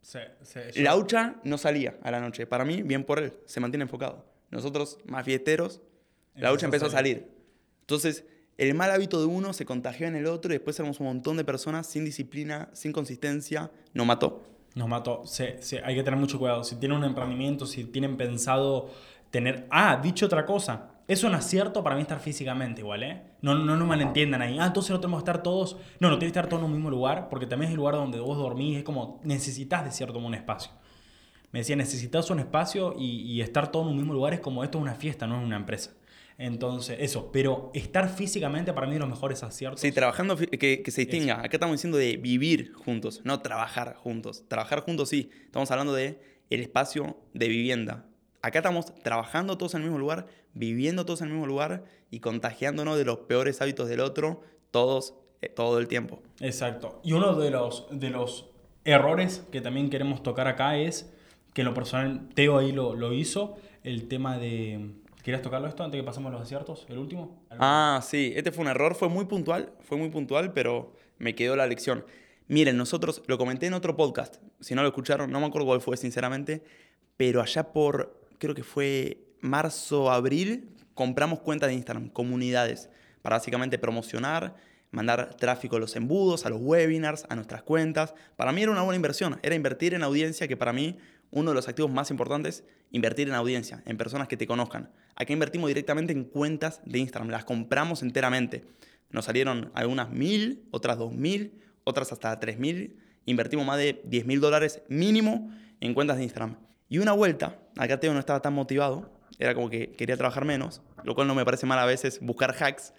sí, 0.03 0.19
sí. 0.43 0.59
Yo- 0.75 0.83
La 0.83 0.97
Ucha 0.97 1.37
no 1.45 1.59
salía 1.59 1.99
a 2.03 2.11
la 2.11 2.21
noche. 2.21 2.47
Para 2.47 2.65
mí, 2.65 2.83
bien 2.83 3.05
por 3.05 3.19
él. 3.19 3.33
Se 3.47 3.61
mantiene 3.61 3.83
enfocado. 3.83 4.25
Nosotros, 4.51 4.99
más 5.05 5.25
fiesteros, 5.25 5.83
la 6.35 6.49
Empezó 6.51 6.55
Ucha 6.55 6.67
a 6.67 6.69
empezó 6.69 6.87
a 6.87 6.91
salir. 6.91 7.29
Entonces, 7.89 8.27
el 8.59 8.75
mal 8.75 8.91
hábito 8.91 9.19
de 9.19 9.25
uno 9.25 9.55
se 9.55 9.65
contagió 9.65 10.07
en 10.07 10.15
el 10.15 10.27
otro 10.27 10.53
y 10.53 10.57
después 10.57 10.79
éramos 10.79 11.01
un 11.01 11.07
montón 11.07 11.39
de 11.39 11.45
personas 11.45 11.87
sin 11.87 12.05
disciplina, 12.05 12.69
sin 12.75 12.93
consistencia. 12.93 13.71
Nos 13.95 14.07
mató. 14.07 14.43
Nos 14.75 14.89
mató. 14.89 15.23
Sí, 15.25 15.45
hay 15.83 15.95
que 15.95 16.03
tener 16.03 16.21
mucho 16.21 16.39
cuidado. 16.39 16.65
Si 16.65 16.77
tienen 16.77 16.99
un 16.99 17.05
emprendimiento, 17.05 17.65
si 17.65 17.85
tienen 17.85 18.19
pensado 18.19 18.91
tener... 19.31 19.67
Ah, 19.71 19.99
dicho 20.03 20.27
otra 20.27 20.45
cosa. 20.45 20.91
Es 21.09 21.25
un 21.25 21.35
acierto 21.35 21.83
para 21.83 21.97
mí 21.97 22.03
estar 22.03 22.21
físicamente 22.21 22.83
igual, 22.83 23.05
¿eh? 23.05 23.23
No, 23.41 23.55
no 23.55 23.75
nos 23.75 23.89
malentiendan 23.89 24.43
ahí. 24.43 24.59
Ah, 24.61 24.67
entonces 24.67 24.91
no 24.91 25.01
tenemos 25.01 25.23
que 25.23 25.31
estar 25.31 25.43
todos... 25.43 25.79
No, 25.99 26.11
no 26.11 26.19
tiene 26.19 26.31
que 26.31 26.39
estar 26.39 26.47
todos 26.47 26.61
en 26.61 26.67
un 26.67 26.73
mismo 26.75 26.91
lugar 26.91 27.31
porque 27.31 27.47
también 27.47 27.69
es 27.69 27.73
el 27.73 27.79
lugar 27.79 27.95
donde 27.95 28.21
vos 28.21 28.37
dormís. 28.37 28.77
Es 28.77 28.85
como 28.85 29.19
necesitas 29.25 29.83
de 29.87 29.93
cierto 29.93 30.19
modo 30.19 30.27
un 30.27 30.35
espacio. 30.35 30.73
Me 31.53 31.61
decía, 31.61 31.75
necesitas 31.75 32.29
un 32.29 32.41
espacio 32.41 32.95
y, 32.99 33.41
estar 33.41 33.73
todo 33.73 33.85
en 33.85 33.89
un 33.89 33.97
mismo 33.97 34.13
lugar 34.13 34.35
es 34.35 34.41
como 34.41 34.63
esto 34.63 34.77
es 34.77 34.83
una 34.83 34.95
fiesta, 34.95 35.27
no 35.27 35.39
es 35.39 35.47
una 35.47 35.57
empresa. 35.57 35.93
Entonces, 36.39 36.99
eso. 37.01 37.31
Pero 37.33 37.71
estar 37.75 38.09
físicamente 38.09 38.73
para 38.73 38.87
mí 38.87 38.95
es 38.95 39.01
los 39.01 39.09
mejores 39.09 39.43
aciertos. 39.43 39.81
Sí, 39.81 39.93
trabajando, 39.93 40.37
que, 40.37 40.83
que 40.83 40.91
se 40.91 41.03
distinga. 41.03 41.41
Acá 41.41 41.57
estamos 41.57 41.75
diciendo 41.75 41.99
de 41.99 42.17
vivir 42.17 42.73
juntos, 42.73 43.21
no 43.25 43.41
trabajar 43.41 43.97
juntos. 43.97 44.45
Trabajar 44.49 44.81
juntos 44.81 45.09
sí. 45.09 45.31
Estamos 45.45 45.71
hablando 45.71 45.93
de 45.93 46.21
el 46.49 46.61
espacio 46.61 47.17
de 47.35 47.49
vivienda. 47.49 48.07
Acá 48.41 48.61
estamos 48.61 48.95
trabajando 49.03 49.59
todos 49.59 49.75
en 49.75 49.83
el 49.83 49.89
mismo 49.89 49.99
lugar, 49.99 50.27
viviendo 50.55 51.05
todos 51.05 51.21
en 51.23 51.29
el 51.29 51.35
mismo 51.35 51.47
lugar 51.47 51.85
y 52.11 52.21
contagiándonos 52.21 52.97
de 52.97 53.05
los 53.05 53.19
peores 53.21 53.61
hábitos 53.61 53.89
del 53.89 54.01
otro 54.01 54.43
todos, 54.71 55.15
eh, 55.43 55.49
todo 55.49 55.79
el 55.79 55.89
tiempo. 55.89 56.23
Exacto. 56.41 57.01
Y 57.03 57.13
uno 57.13 57.35
de 57.35 57.51
los, 57.51 57.87
de 57.91 58.11
los 58.11 58.51
errores 58.85 59.45
que 59.51 59.61
también 59.61 59.91
queremos 59.91 60.23
tocar 60.23 60.47
acá 60.47 60.79
es 60.79 61.13
que 61.53 61.63
en 61.63 61.67
lo 61.67 61.75
personal, 61.75 62.29
Teo 62.35 62.59
ahí 62.59 62.71
lo, 62.71 62.95
lo 62.95 63.13
hizo, 63.13 63.57
el 63.83 64.07
tema 64.07 64.39
de... 64.39 64.93
¿Querías 65.29 65.43
tocarlo 65.43 65.69
esto 65.69 65.85
antes 65.85 66.01
que 66.01 66.07
pasemos 66.07 66.31
a 66.31 66.33
los 66.33 66.41
aciertos? 66.41 66.87
¿El 66.89 66.97
último? 66.97 67.45
Ah, 67.51 68.01
sí, 68.03 68.33
este 68.35 68.51
fue 68.51 68.63
un 68.63 68.71
error, 68.71 68.95
fue 68.95 69.11
muy 69.11 69.27
puntual, 69.27 69.75
fue 69.81 69.99
muy 69.99 70.09
puntual, 70.09 70.55
pero 70.55 70.95
me 71.19 71.35
quedó 71.35 71.55
la 71.55 71.67
lección. 71.67 72.07
Miren, 72.47 72.79
nosotros 72.79 73.23
lo 73.27 73.37
comenté 73.37 73.67
en 73.67 73.75
otro 73.75 73.95
podcast, 73.95 74.37
si 74.61 74.75
no 74.75 74.81
lo 74.81 74.89
escucharon, 74.89 75.31
no 75.31 75.39
me 75.39 75.45
acuerdo 75.45 75.67
cuál 75.67 75.83
fue 75.83 75.99
sinceramente, 75.99 76.65
pero 77.19 77.43
allá 77.43 77.75
por, 77.75 78.19
creo 78.39 78.55
que 78.55 78.63
fue 78.63 79.19
marzo, 79.43 80.11
abril, 80.11 80.71
compramos 80.95 81.41
cuentas 81.41 81.69
de 81.69 81.75
Instagram, 81.75 82.09
comunidades, 82.09 82.89
para 83.21 83.37
básicamente 83.37 83.79
promocionar, 83.79 84.55
mandar 84.93 85.35
tráfico 85.35 85.77
a 85.77 85.79
los 85.79 85.95
embudos, 85.95 86.47
a 86.47 86.49
los 86.49 86.63
webinars, 86.63 87.27
a 87.29 87.35
nuestras 87.35 87.63
cuentas. 87.63 88.15
Para 88.37 88.51
mí 88.53 88.63
era 88.63 88.73
una 88.73 88.81
buena 88.81 88.97
inversión, 88.97 89.39
era 89.43 89.55
invertir 89.55 89.93
en 89.93 90.05
audiencia, 90.05 90.49
que 90.49 90.57
para 90.57 90.73
mí 90.73 90.97
uno 91.31 91.51
de 91.51 91.55
los 91.55 91.69
activos 91.69 91.91
más 91.91 92.11
importantes, 92.11 92.65
invertir 92.91 93.29
en 93.29 93.35
audiencia, 93.35 93.83
en 93.87 93.97
personas 93.97 94.29
que 94.29 94.37
te 94.37 94.47
conozcan. 94.47 94.91
Acá 95.15 95.33
invertimos 95.33 95.69
directamente 95.69 96.13
en 96.13 96.25
cuentas 96.25 96.81
de 96.85 96.99
Instagram, 96.99 97.31
las 97.31 97.45
compramos 97.45 98.03
enteramente. 98.03 98.65
Nos 99.11 99.25
salieron 99.25 99.71
algunas 99.75 100.11
mil, 100.11 100.67
otras 100.71 100.99
dos 100.99 101.13
mil, 101.13 101.61
otras 101.85 102.13
hasta 102.13 102.39
tres 102.41 102.59
mil. 102.59 102.99
Invertimos 103.25 103.67
más 103.67 103.79
de 103.79 104.01
10 104.05 104.25
mil 104.25 104.41
dólares 104.41 104.81
mínimo 104.89 105.51
en 105.81 105.93
cuentas 105.93 106.17
de 106.17 106.23
Instagram. 106.23 106.57
Y 106.89 106.99
una 106.99 107.13
vuelta, 107.13 107.59
acá 107.77 108.01
Teo 108.01 108.15
no 108.15 108.21
estaba 108.21 108.41
tan 108.41 108.55
motivado, 108.55 109.13
era 109.39 109.55
como 109.55 109.69
que 109.69 109.93
quería 109.93 110.17
trabajar 110.17 110.47
menos, 110.47 110.81
lo 111.05 111.15
cual 111.15 111.27
no 111.27 111.35
me 111.35 111.45
parece 111.45 111.67
mal 111.67 111.79
a 111.79 111.85
veces 111.85 112.21
buscar 112.21 112.55
hacks. 112.59 112.95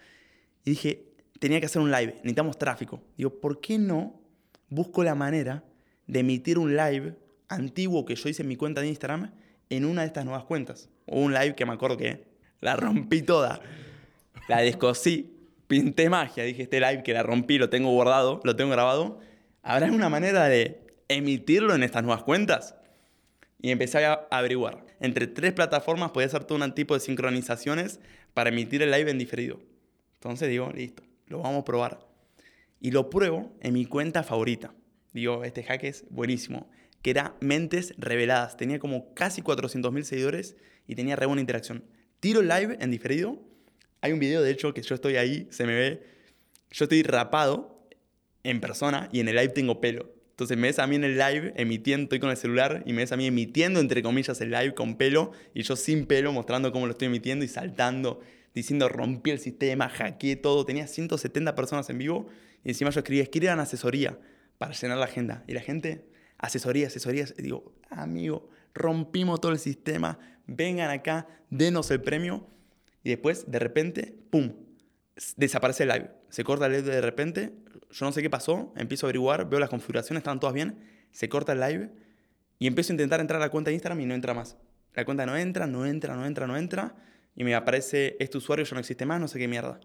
Y 0.64 0.72
dije, 0.72 1.10
tenía 1.40 1.60
que 1.60 1.66
hacer 1.66 1.82
un 1.82 1.90
live, 1.90 2.14
necesitamos 2.18 2.60
tráfico. 2.60 3.02
Digo, 3.18 3.40
¿por 3.42 3.60
qué 3.60 3.80
no 3.80 4.22
busco 4.70 5.04
la 5.04 5.16
manera 5.16 5.64
de 6.06 6.20
emitir 6.20 6.60
un 6.60 6.76
live 6.76 7.16
antiguo 7.50 8.06
que 8.06 8.16
yo 8.16 8.30
hice 8.30 8.44
en 8.44 8.48
mi 8.48 8.56
cuenta 8.56 8.82
de 8.82 8.88
Instagram 8.88 9.32
en 9.70 9.86
una 9.86 10.02
de 10.02 10.08
estas 10.08 10.26
nuevas 10.26 10.46
cuentas? 10.46 10.90
O 11.06 11.20
un 11.20 11.34
live 11.34 11.56
que 11.56 11.66
me 11.66 11.74
acuerdo 11.74 11.98
que 11.98 12.24
la 12.62 12.76
rompí 12.76 13.22
toda. 13.22 13.62
La 14.48 14.62
descosí, 14.62 15.36
pinté 15.68 16.10
magia. 16.10 16.44
Dije, 16.44 16.64
este 16.64 16.80
live 16.80 17.04
que 17.04 17.14
la 17.14 17.24
rompí, 17.24 17.58
lo 17.58 17.70
tengo 17.70 17.92
guardado, 17.92 18.40
lo 18.44 18.56
tengo 18.56 18.72
grabado. 18.72 19.20
¿Habrá 19.62 19.92
una 19.92 20.10
manera 20.10 20.46
de 20.46 20.82
emitirlo 21.08 21.76
en 21.76 21.84
estas 21.84 22.04
nuevas 22.04 22.24
cuentas? 22.24 22.76
Y 23.62 23.72
empecé 23.72 24.06
a 24.06 24.28
averiguar. 24.32 24.86
Entre 25.00 25.28
tres 25.28 25.54
plataformas 25.54 26.12
podía 26.12 26.28
hacer 26.28 26.46
todo 26.46 26.64
un 26.64 26.74
tipo 26.74 26.94
de 26.94 27.00
sincronizaciones 27.00 28.00
para 28.34 28.50
emitir 28.50 28.82
el 28.82 28.92
live 28.92 29.12
en 29.12 29.18
diferido. 29.18 29.60
Entonces 30.16 30.50
digo, 30.50 30.72
listo, 30.74 31.04
lo 31.28 31.40
vamos 31.40 31.62
a 31.62 31.66
probar. 31.66 32.00
Y 32.80 32.92
lo 32.92 33.10
pruebo 33.10 33.52
en 33.60 33.74
mi 33.74 33.86
cuenta 33.86 34.24
favorita. 34.24 34.74
Digo, 35.14 35.44
este 35.44 35.64
hack 35.64 35.84
es 35.84 36.06
buenísimo. 36.10 36.70
Que 37.02 37.12
era 37.12 37.36
Mentes 37.40 37.94
Reveladas. 37.98 38.58
Tenía 38.58 38.80
como 38.80 39.14
casi 39.14 39.42
400.000 39.42 40.04
seguidores 40.04 40.56
y 40.88 40.96
tenía 40.96 41.16
re 41.16 41.26
buena 41.26 41.42
interacción. 41.42 41.84
Tiro 42.20 42.42
live 42.42 42.78
en 42.80 42.92
diferido. 42.92 43.40
Hay 44.02 44.12
un 44.12 44.20
video, 44.20 44.42
de 44.42 44.52
hecho, 44.52 44.74
que 44.74 44.82
yo 44.82 44.96
estoy 44.96 45.16
ahí, 45.16 45.48
se 45.52 45.66
me 45.66 45.74
ve. 45.74 46.04
Yo 46.72 46.86
estoy 46.86 47.04
rapado 47.04 47.88
en 48.44 48.62
persona 48.62 49.10
y 49.12 49.20
en 49.20 49.28
el 49.28 49.36
live 49.36 49.50
tengo 49.50 49.82
pelo. 49.82 50.12
Entonces 50.32 50.58
me 50.58 50.68
ves 50.68 50.80
a 50.80 50.88
mí 50.88 50.96
en 50.96 51.04
el 51.04 51.18
live 51.18 51.54
emitiendo, 51.58 52.04
estoy 52.04 52.20
con 52.20 52.30
el 52.30 52.38
celular 52.38 52.84
y 52.86 52.94
me 52.94 53.02
ves 53.02 53.12
a 53.12 53.18
mí 53.18 53.26
emitiendo, 53.26 53.82
entre 53.82 54.02
comillas, 54.02 54.40
el 54.40 54.52
live 54.52 54.74
con 54.74 54.96
pelo 54.96 55.34
y 55.54 55.64
yo 55.64 55.76
sin 55.76 56.06
pelo 56.06 56.32
mostrando 56.32 56.72
cómo 56.72 56.86
lo 56.86 56.94
estoy 56.94 57.08
emitiendo 57.08 57.44
y 57.44 57.50
saltando, 57.50 58.22
diciendo 58.56 58.88
rompí 58.88 59.32
el 59.32 59.40
sistema, 59.40 59.90
hackeé 59.90 60.38
todo. 60.38 60.66
Tenía 60.66 60.88
170 60.88 61.56
personas 61.56 61.90
en 61.90 61.98
vivo 61.98 62.30
y 62.64 62.70
encima 62.70 62.90
yo 62.90 63.02
escribía, 63.02 63.24
escriban 63.24 63.60
asesoría 63.60 64.18
para 64.58 64.74
llenar 64.74 64.98
la 64.98 65.06
agenda. 65.06 65.44
Y 65.46 65.54
la 65.54 65.62
gente, 65.62 66.06
asesoría, 66.40 66.88
asesoría. 66.88 67.26
Y 67.38 67.44
digo, 67.44 67.72
amigo, 67.90 68.50
rompimos 68.74 69.40
todo 69.40 69.52
el 69.52 69.60
sistema, 69.60 70.18
vengan 70.48 70.90
acá, 70.90 71.28
denos 71.50 71.92
el 71.92 72.02
premio. 72.02 72.48
Y 73.04 73.10
después, 73.10 73.50
de 73.50 73.60
repente, 73.60 74.16
¡pum! 74.30 74.54
Desaparece 75.36 75.84
el 75.84 75.90
live. 75.90 76.12
Se 76.30 76.44
corta 76.44 76.66
el 76.66 76.74
live 76.74 76.84
de 76.90 77.02
repente. 77.02 77.54
Yo 77.92 78.06
no 78.06 78.12
sé 78.12 78.22
qué 78.22 78.30
pasó. 78.30 78.74
Empiezo 78.76 79.06
a 79.06 79.08
averiguar, 79.08 79.50
veo 79.50 79.60
las 79.60 79.70
configuraciones, 79.70 80.22
estaban 80.22 80.40
todas 80.40 80.54
bien. 80.54 80.80
Se 81.12 81.30
corta 81.30 81.54
el 81.54 81.60
live. 81.60 81.92
Y 82.58 82.68
empiezo 82.68 82.92
a 82.92 82.96
intentar 82.96 83.20
entrar 83.20 83.42
a 83.42 83.46
la 83.46 83.52
cuenta 83.52 83.70
de 83.70 83.76
Instagram 83.76 84.02
y 84.02 84.06
no 84.06 84.14
entra 84.14 84.34
más. 84.34 84.58
La 84.94 85.06
cuenta 85.06 85.26
no 85.26 85.38
entra, 85.38 85.68
no 85.68 85.86
entra, 85.86 86.16
no 86.16 86.26
entra, 86.26 86.48
no 86.48 86.58
entra. 86.58 86.96
Y 87.36 87.44
me 87.44 87.56
aparece, 87.56 88.18
este 88.20 88.38
usuario 88.38 88.66
ya 88.66 88.74
no 88.74 88.80
existe 88.80 89.06
más, 89.06 89.20
no 89.20 89.28
sé 89.28 89.40
qué 89.40 89.48
mierda. 89.48 89.80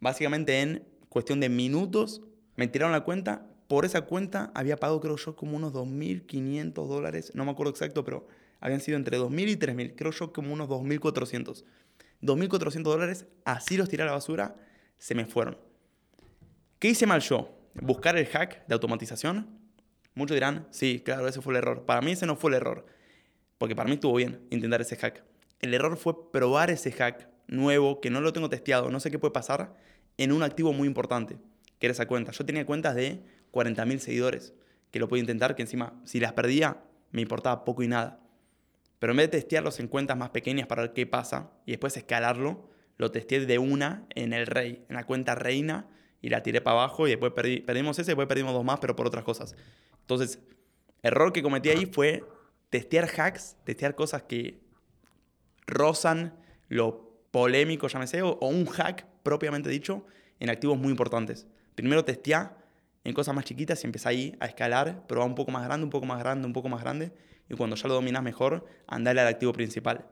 Básicamente 0.00 0.60
en 0.60 0.84
cuestión 1.08 1.40
de 1.40 1.48
minutos 1.48 2.22
me 2.56 2.66
tiraron 2.68 2.92
la 2.92 3.02
cuenta. 3.02 3.46
Por 3.68 3.84
esa 3.84 4.02
cuenta 4.02 4.50
había 4.54 4.76
pagado, 4.76 5.00
creo 5.00 5.16
yo, 5.16 5.36
como 5.36 5.56
unos 5.56 5.72
2.500 5.74 6.72
dólares. 6.72 7.32
No 7.34 7.44
me 7.44 7.52
acuerdo 7.52 7.70
exacto, 7.70 8.02
pero 8.02 8.26
habían 8.60 8.80
sido 8.80 8.96
entre 8.96 9.18
2.000 9.18 9.48
y 9.48 9.56
3.000. 9.56 9.94
Creo 9.94 10.10
yo 10.10 10.32
como 10.32 10.52
unos 10.52 10.68
2.400. 10.68 11.64
2.400 12.22 12.82
dólares, 12.82 13.26
así 13.44 13.76
los 13.76 13.88
tiré 13.88 14.02
a 14.02 14.06
la 14.06 14.12
basura, 14.12 14.56
se 14.96 15.14
me 15.14 15.26
fueron. 15.26 15.58
¿Qué 16.78 16.88
hice 16.88 17.06
mal 17.06 17.20
yo? 17.20 17.56
¿Buscar 17.74 18.16
el 18.16 18.26
hack 18.26 18.66
de 18.66 18.74
automatización? 18.74 19.46
Muchos 20.14 20.34
dirán, 20.34 20.66
sí, 20.70 21.00
claro, 21.04 21.28
ese 21.28 21.40
fue 21.40 21.52
el 21.52 21.58
error. 21.58 21.84
Para 21.84 22.00
mí 22.00 22.12
ese 22.12 22.26
no 22.26 22.36
fue 22.36 22.50
el 22.50 22.56
error, 22.56 22.86
porque 23.58 23.76
para 23.76 23.88
mí 23.88 23.94
estuvo 23.94 24.14
bien 24.16 24.40
intentar 24.50 24.80
ese 24.80 24.96
hack. 24.96 25.22
El 25.60 25.74
error 25.74 25.96
fue 25.96 26.30
probar 26.32 26.70
ese 26.70 26.90
hack 26.90 27.28
nuevo, 27.46 28.00
que 28.00 28.10
no 28.10 28.20
lo 28.20 28.32
tengo 28.32 28.48
testeado, 28.48 28.90
no 28.90 28.98
sé 28.98 29.10
qué 29.10 29.18
puede 29.18 29.32
pasar, 29.32 29.76
en 30.16 30.32
un 30.32 30.42
activo 30.42 30.72
muy 30.72 30.88
importante, 30.88 31.36
que 31.78 31.86
era 31.86 31.92
esa 31.92 32.06
cuenta. 32.06 32.32
Yo 32.32 32.44
tenía 32.44 32.66
cuentas 32.66 32.94
de 32.94 33.22
40.000 33.52 33.98
seguidores, 33.98 34.54
que 34.90 34.98
lo 34.98 35.08
pude 35.08 35.20
intentar, 35.20 35.54
que 35.54 35.62
encima, 35.62 36.00
si 36.04 36.20
las 36.20 36.32
perdía, 36.32 36.82
me 37.10 37.22
importaba 37.22 37.64
poco 37.64 37.82
y 37.82 37.88
nada. 37.88 38.20
Pero 38.98 39.12
en 39.12 39.18
vez 39.18 39.30
de 39.30 39.38
testearlos 39.38 39.80
en 39.80 39.88
cuentas 39.88 40.16
más 40.16 40.30
pequeñas 40.30 40.66
para 40.66 40.82
ver 40.82 40.92
qué 40.92 41.06
pasa 41.06 41.50
y 41.66 41.72
después 41.72 41.96
escalarlo, 41.96 42.68
lo 42.96 43.10
testé 43.10 43.44
de 43.46 43.58
una 43.58 44.06
en 44.14 44.32
el 44.32 44.46
rey, 44.46 44.84
en 44.88 44.96
la 44.96 45.04
cuenta 45.04 45.34
reina, 45.34 45.88
y 46.20 46.30
la 46.30 46.42
tiré 46.42 46.60
para 46.60 46.80
abajo 46.82 47.06
y 47.06 47.10
después 47.10 47.32
perdimos 47.32 47.98
ese 47.98 48.10
después 48.10 48.28
perdimos 48.28 48.52
dos 48.52 48.64
más, 48.64 48.80
pero 48.80 48.96
por 48.96 49.06
otras 49.06 49.24
cosas. 49.24 49.54
Entonces, 50.00 50.40
error 51.02 51.32
que 51.32 51.42
cometí 51.42 51.68
ahí 51.68 51.86
fue 51.86 52.24
testear 52.70 53.08
hacks, 53.16 53.56
testear 53.64 53.94
cosas 53.94 54.22
que 54.22 54.60
rozan 55.66 56.36
lo 56.68 57.22
polémico, 57.30 57.88
llámese, 57.88 58.22
o, 58.22 58.30
o 58.30 58.48
un 58.48 58.66
hack 58.66 59.06
propiamente 59.22 59.68
dicho 59.68 60.04
en 60.40 60.50
activos 60.50 60.78
muy 60.78 60.90
importantes. 60.90 61.46
Primero 61.74 62.04
testea 62.04 62.56
en 63.08 63.14
cosas 63.14 63.34
más 63.34 63.44
chiquitas 63.44 63.82
y 63.82 63.86
empezá 63.86 64.10
ahí 64.10 64.36
a 64.40 64.46
escalar, 64.46 65.06
probar 65.06 65.28
un 65.28 65.34
poco 65.34 65.50
más 65.50 65.64
grande, 65.64 65.84
un 65.84 65.90
poco 65.90 66.06
más 66.06 66.18
grande, 66.18 66.46
un 66.46 66.52
poco 66.52 66.68
más 66.68 66.82
grande, 66.82 67.12
y 67.48 67.54
cuando 67.54 67.76
ya 67.76 67.88
lo 67.88 67.94
dominas 67.94 68.22
mejor, 68.22 68.66
andale 68.86 69.20
al 69.20 69.28
activo 69.28 69.52
principal. 69.52 70.06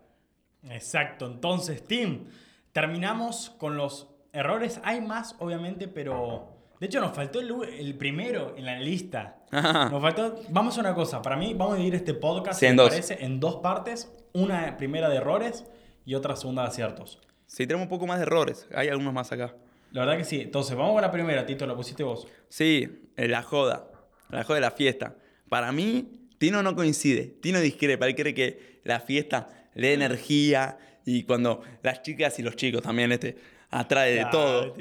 Exacto, 0.70 1.26
entonces, 1.26 1.85
Tim, 1.85 2.24
terminamos 2.72 3.50
con 3.59 3.76
los 3.76 4.09
errores. 4.32 4.80
Hay 4.85 5.00
más, 5.00 5.37
obviamente, 5.38 5.88
pero... 5.88 6.52
De 6.78 6.87
hecho, 6.87 7.00
nos 7.00 7.14
faltó 7.14 7.40
el, 7.40 7.94
primero 7.96 8.54
en 8.54 8.66
la 8.66 8.78
lista. 8.78 9.38
Nos 9.50 10.02
faltó... 10.02 10.42
Vamos 10.50 10.76
a 10.76 10.80
una 10.80 10.94
cosa, 10.94 11.22
para 11.22 11.35
mí 11.35 11.54
vamos 11.54 11.72
a 11.72 11.76
dividir 11.76 11.94
este 11.94 12.12
podcast, 12.12 12.62
en, 12.62 12.76
dos. 12.76 13.11
en 13.11 13.40
dos 13.40 13.56
partes. 13.56 14.12
Una 14.35 14.76
primera 14.76 15.09
de 15.09 15.16
errores 15.16 15.64
y 16.04 16.14
otra 16.14 16.37
segunda 16.37 16.62
de 16.62 16.68
aciertos. 16.68 17.18
Sí, 17.46 17.66
tenemos 17.66 17.85
un 17.85 17.88
poco 17.88 18.06
más 18.06 18.18
de 18.18 18.24
errores. 18.24 18.68
Hay 18.74 18.88
algunos 18.88 19.14
más 19.14 19.32
acá. 19.32 19.54
La 19.96 20.04
verdad 20.04 20.18
que 20.18 20.24
sí. 20.24 20.42
Entonces, 20.42 20.76
vamos 20.76 20.92
con 20.92 21.00
la 21.00 21.11
primera, 21.11 21.46
Tito, 21.46 21.66
la 21.66 21.74
pusiste 21.74 22.02
vos. 22.02 22.28
Sí, 22.50 22.87
la 23.16 23.42
joda. 23.42 23.90
La 24.28 24.44
joda 24.44 24.56
de 24.56 24.61
la 24.61 24.70
fiesta. 24.70 25.16
Para 25.48 25.72
mí, 25.72 26.28
Tino 26.37 26.62
no 26.62 26.76
coincide. 26.76 27.24
Tino 27.40 27.61
discrepa. 27.61 28.06
Él 28.06 28.14
cree 28.14 28.35
que 28.35 28.82
la 28.85 29.00
fiesta 29.00 29.48
le 29.72 29.88
da 29.88 29.94
energía 29.94 30.78
y 31.06 31.22
cuando 31.22 31.62
las 31.82 32.02
chicas 32.02 32.38
y 32.38 32.42
los 32.42 32.56
chicos 32.56 32.82
también 32.82 33.11
este, 33.11 33.38
atrae 33.70 34.12
de 34.16 34.26
todo. 34.30 34.74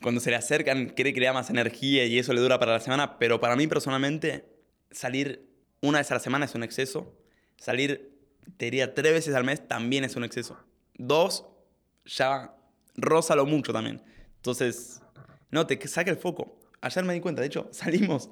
Cuando 0.00 0.22
se 0.22 0.30
le 0.30 0.36
acercan, 0.36 0.88
cree 0.88 1.12
que 1.12 1.20
le 1.20 1.26
da 1.26 1.34
más 1.34 1.50
energía 1.50 2.06
y 2.06 2.18
eso 2.18 2.32
le 2.32 2.40
dura 2.40 2.58
para 2.58 2.72
la 2.72 2.80
semana. 2.80 3.18
Pero 3.18 3.40
para 3.40 3.56
mí, 3.56 3.66
personalmente, 3.66 4.46
salir 4.90 5.50
una 5.82 5.98
vez 5.98 6.10
a 6.12 6.14
la 6.14 6.20
semana 6.20 6.46
es 6.46 6.54
un 6.54 6.62
exceso. 6.62 7.14
Salir, 7.58 8.16
te 8.56 8.64
diría, 8.64 8.94
tres 8.94 9.12
veces 9.12 9.34
al 9.34 9.44
mes 9.44 9.68
también 9.68 10.02
es 10.04 10.16
un 10.16 10.24
exceso. 10.24 10.58
Dos, 10.94 11.44
ya 12.06 12.54
rosa 12.96 13.36
lo 13.36 13.44
mucho 13.44 13.74
también. 13.74 14.00
Entonces, 14.40 15.02
no, 15.50 15.66
te 15.66 15.86
saca 15.86 16.10
el 16.10 16.16
foco. 16.16 16.58
Ayer 16.80 17.04
me 17.04 17.12
di 17.12 17.20
cuenta, 17.20 17.42
de 17.42 17.48
hecho, 17.48 17.68
salimos 17.72 18.30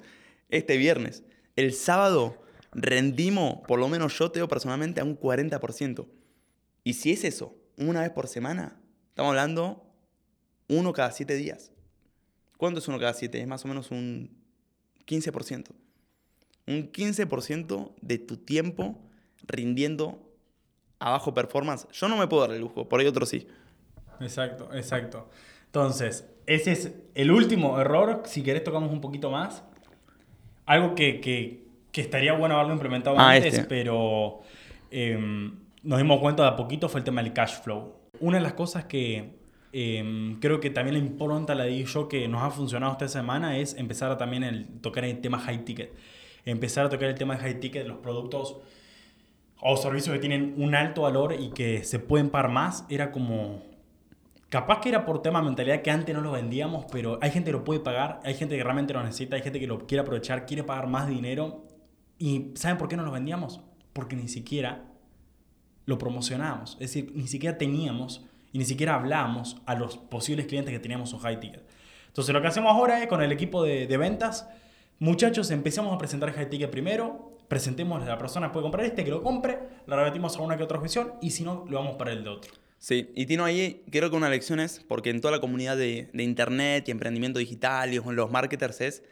este 0.49 0.77
viernes. 0.77 1.23
El 1.55 1.73
sábado 1.73 2.41
rendimos, 2.71 3.61
por 3.67 3.79
lo 3.79 3.87
menos 3.87 4.17
yo 4.17 4.31
te 4.31 4.45
personalmente, 4.47 5.01
a 5.01 5.03
un 5.03 5.19
40%. 5.19 6.07
Y 6.83 6.93
si 6.93 7.11
es 7.11 7.23
eso, 7.23 7.55
una 7.77 8.01
vez 8.01 8.09
por 8.09 8.27
semana, 8.27 8.79
estamos 9.09 9.29
hablando 9.29 9.85
uno 10.67 10.93
cada 10.93 11.11
siete 11.11 11.35
días. 11.35 11.71
¿Cuánto 12.57 12.79
es 12.79 12.87
uno 12.87 12.99
cada 12.99 13.13
siete? 13.13 13.39
Es 13.39 13.47
más 13.47 13.63
o 13.65 13.67
menos 13.67 13.91
un 13.91 14.35
15%. 15.05 15.67
Un 16.67 16.91
15% 16.91 17.93
de 18.01 18.17
tu 18.17 18.37
tiempo 18.37 18.99
rindiendo 19.43 20.33
a 20.99 21.11
bajo 21.11 21.33
performance. 21.33 21.87
Yo 21.91 22.07
no 22.07 22.17
me 22.17 22.27
puedo 22.27 22.43
dar 22.43 22.55
el 22.55 22.61
lujo, 22.61 22.89
por 22.89 22.99
ahí 22.99 23.07
otro 23.07 23.25
sí. 23.25 23.47
Exacto, 24.19 24.69
exacto. 24.73 25.29
Entonces, 25.69 26.27
ese 26.47 26.71
es 26.71 26.95
el 27.13 27.29
último 27.29 27.79
error. 27.79 28.23
Si 28.25 28.41
querés, 28.41 28.63
tocamos 28.63 28.91
un 28.91 29.01
poquito 29.01 29.29
más. 29.29 29.63
Algo 30.65 30.95
que, 30.95 31.67
estaría 31.93 32.33
bueno 32.33 32.55
haberlo 32.55 32.73
implementado 32.73 33.19
ah, 33.19 33.31
antes, 33.31 33.53
este. 33.53 33.67
pero 33.67 34.41
em, 34.89 35.53
nos 35.83 35.99
dimos 35.99 36.19
cuenta 36.19 36.43
de 36.43 36.49
a 36.49 36.55
poquito 36.55 36.89
fue 36.89 37.01
el 37.01 37.03
tema 37.03 37.21
del 37.21 37.33
cash 37.33 37.61
flow. 37.61 37.93
Una 38.19 38.37
de 38.37 38.43
las 38.43 38.53
cosas 38.53 38.85
que 38.85 39.35
em, 39.73 40.39
creo 40.39 40.59
que 40.59 40.71
también 40.71 40.95
la 40.95 40.99
impronta 40.99 41.53
la 41.53 41.65
di 41.65 41.83
yo 41.83 42.07
que 42.07 42.27
nos 42.27 42.41
ha 42.41 42.49
funcionado 42.49 42.93
esta 42.93 43.07
semana 43.07 43.57
es 43.57 43.75
empezar 43.75 44.11
a 44.11 44.17
también 44.17 44.43
el, 44.43 44.65
tocar 44.81 45.05
el 45.05 45.21
tema 45.21 45.37
high 45.39 45.65
ticket. 45.65 45.93
Empezar 46.45 46.87
a 46.87 46.89
tocar 46.89 47.09
el 47.09 47.15
tema 47.15 47.35
de 47.35 47.41
high 47.41 47.59
ticket, 47.59 47.85
los 47.85 47.97
productos 47.97 48.57
o 49.61 49.77
servicios 49.77 50.13
que 50.13 50.19
tienen 50.19 50.55
un 50.57 50.73
alto 50.73 51.03
valor 51.03 51.35
y 51.39 51.49
que 51.49 51.83
se 51.83 51.99
pueden 51.99 52.29
pagar 52.29 52.49
más, 52.49 52.85
era 52.89 53.11
como 53.11 53.68
Capaz 54.49 54.81
que 54.81 54.89
era 54.89 55.05
por 55.05 55.21
tema 55.21 55.39
de 55.39 55.45
mentalidad 55.45 55.83
que 55.83 55.91
antes 55.91 56.13
no 56.15 56.21
lo 56.21 56.31
vendíamos, 56.31 56.85
pero 56.91 57.19
hay 57.21 57.29
gente 57.29 57.51
que 57.51 57.57
lo 57.57 57.63
puede 57.63 57.81
pagar, 57.81 58.19
hay 58.23 58.33
gente 58.33 58.57
que 58.57 58.63
realmente 58.63 58.93
lo 58.93 59.03
necesita, 59.03 59.35
hay 59.35 59.43
gente 59.43 59.59
que 59.59 59.67
lo 59.67 59.85
quiere 59.85 60.01
aprovechar, 60.01 60.47
quiere 60.47 60.63
pagar 60.63 60.87
más 60.87 61.07
dinero. 61.07 61.67
¿Y 62.17 62.51
saben 62.55 62.77
por 62.77 62.87
qué 62.87 62.97
no 62.97 63.03
lo 63.03 63.11
vendíamos? 63.11 63.61
Porque 63.93 64.15
ni 64.15 64.27
siquiera 64.27 64.85
lo 65.85 65.99
promocionábamos. 65.99 66.73
Es 66.73 66.93
decir, 66.93 67.11
ni 67.13 67.27
siquiera 67.27 67.59
teníamos 67.59 68.25
y 68.51 68.57
ni 68.57 68.65
siquiera 68.65 68.95
hablábamos 68.95 69.57
a 69.67 69.75
los 69.75 69.97
posibles 69.97 70.47
clientes 70.47 70.73
que 70.73 70.79
teníamos 70.79 71.13
un 71.13 71.19
high 71.19 71.39
ticket. 71.39 71.63
Entonces 72.07 72.33
lo 72.33 72.41
que 72.41 72.47
hacemos 72.47 72.71
ahora 72.71 73.03
es 73.03 73.07
con 73.07 73.21
el 73.21 73.31
equipo 73.31 73.63
de, 73.63 73.85
ventas, 73.97 74.49
muchachos, 74.97 75.51
empecemos 75.51 75.93
a 75.93 75.97
presentar 75.99 76.33
high 76.33 76.49
ticket 76.49 76.71
primero, 76.71 77.37
presentemos 77.47 78.01
a 78.01 78.05
la 78.05 78.17
persona 78.17 78.47
que 78.47 78.53
puede 78.53 78.63
comprar 78.63 78.85
este, 78.85 79.03
que 79.03 79.11
lo 79.11 79.21
compre, 79.21 79.59
la 79.85 79.95
repetimos 79.95 80.35
a 80.37 80.41
una 80.41 80.57
que 80.57 80.63
otra 80.63 80.79
objeción 80.79 81.13
y 81.21 81.29
si 81.29 81.43
no, 81.43 81.65
lo 81.69 81.77
vamos 81.77 81.97
para 81.97 82.11
el 82.11 82.23
de 82.23 82.29
otro. 82.31 82.51
Sí, 82.79 83.11
y 83.13 83.25
Tino 83.25 83.43
ahí 83.43 83.83
creo 83.91 84.09
que 84.09 84.15
una 84.15 84.29
lección 84.29 84.61
es, 84.61 84.79
porque 84.79 85.09
en 85.09 85.19
toda 85.19 85.33
la 85.33 85.41
comunidad 85.41 85.75
de, 85.75 86.09
internet 86.13 86.87
y 86.87 86.91
emprendimiento 86.91 87.37
digital 87.37 87.93
y 87.93 87.99
con 87.99 88.15
los 88.15 88.31
marketers 88.31 88.79
es, 88.79 89.03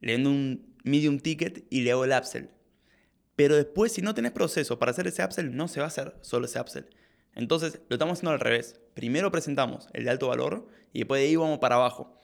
le 0.00 0.14
vendo 0.14 0.30
un 0.30 0.74
medium 0.82 1.20
ticket 1.20 1.64
y 1.70 1.82
le 1.82 1.92
hago 1.92 2.04
el 2.04 2.10
upsell. 2.10 2.50
Pero 3.36 3.54
después, 3.54 3.92
si 3.92 4.02
no 4.02 4.14
tenés 4.14 4.32
proceso 4.32 4.80
para 4.80 4.90
hacer 4.90 5.06
ese 5.06 5.24
upsell, 5.24 5.54
no 5.54 5.68
se 5.68 5.78
va 5.78 5.86
a 5.86 5.88
hacer 5.88 6.16
solo 6.22 6.46
ese 6.46 6.60
upsell. 6.60 6.86
Entonces, 7.36 7.80
lo 7.88 7.94
estamos 7.94 8.18
haciendo 8.18 8.32
al 8.32 8.40
revés. 8.40 8.80
Primero 8.94 9.30
presentamos 9.30 9.88
el 9.92 10.04
de 10.04 10.10
alto 10.10 10.28
valor 10.28 10.68
y 10.92 11.00
después 11.00 11.20
de 11.20 11.28
ahí 11.28 11.36
vamos 11.36 11.60
para 11.60 11.76
abajo. 11.76 12.20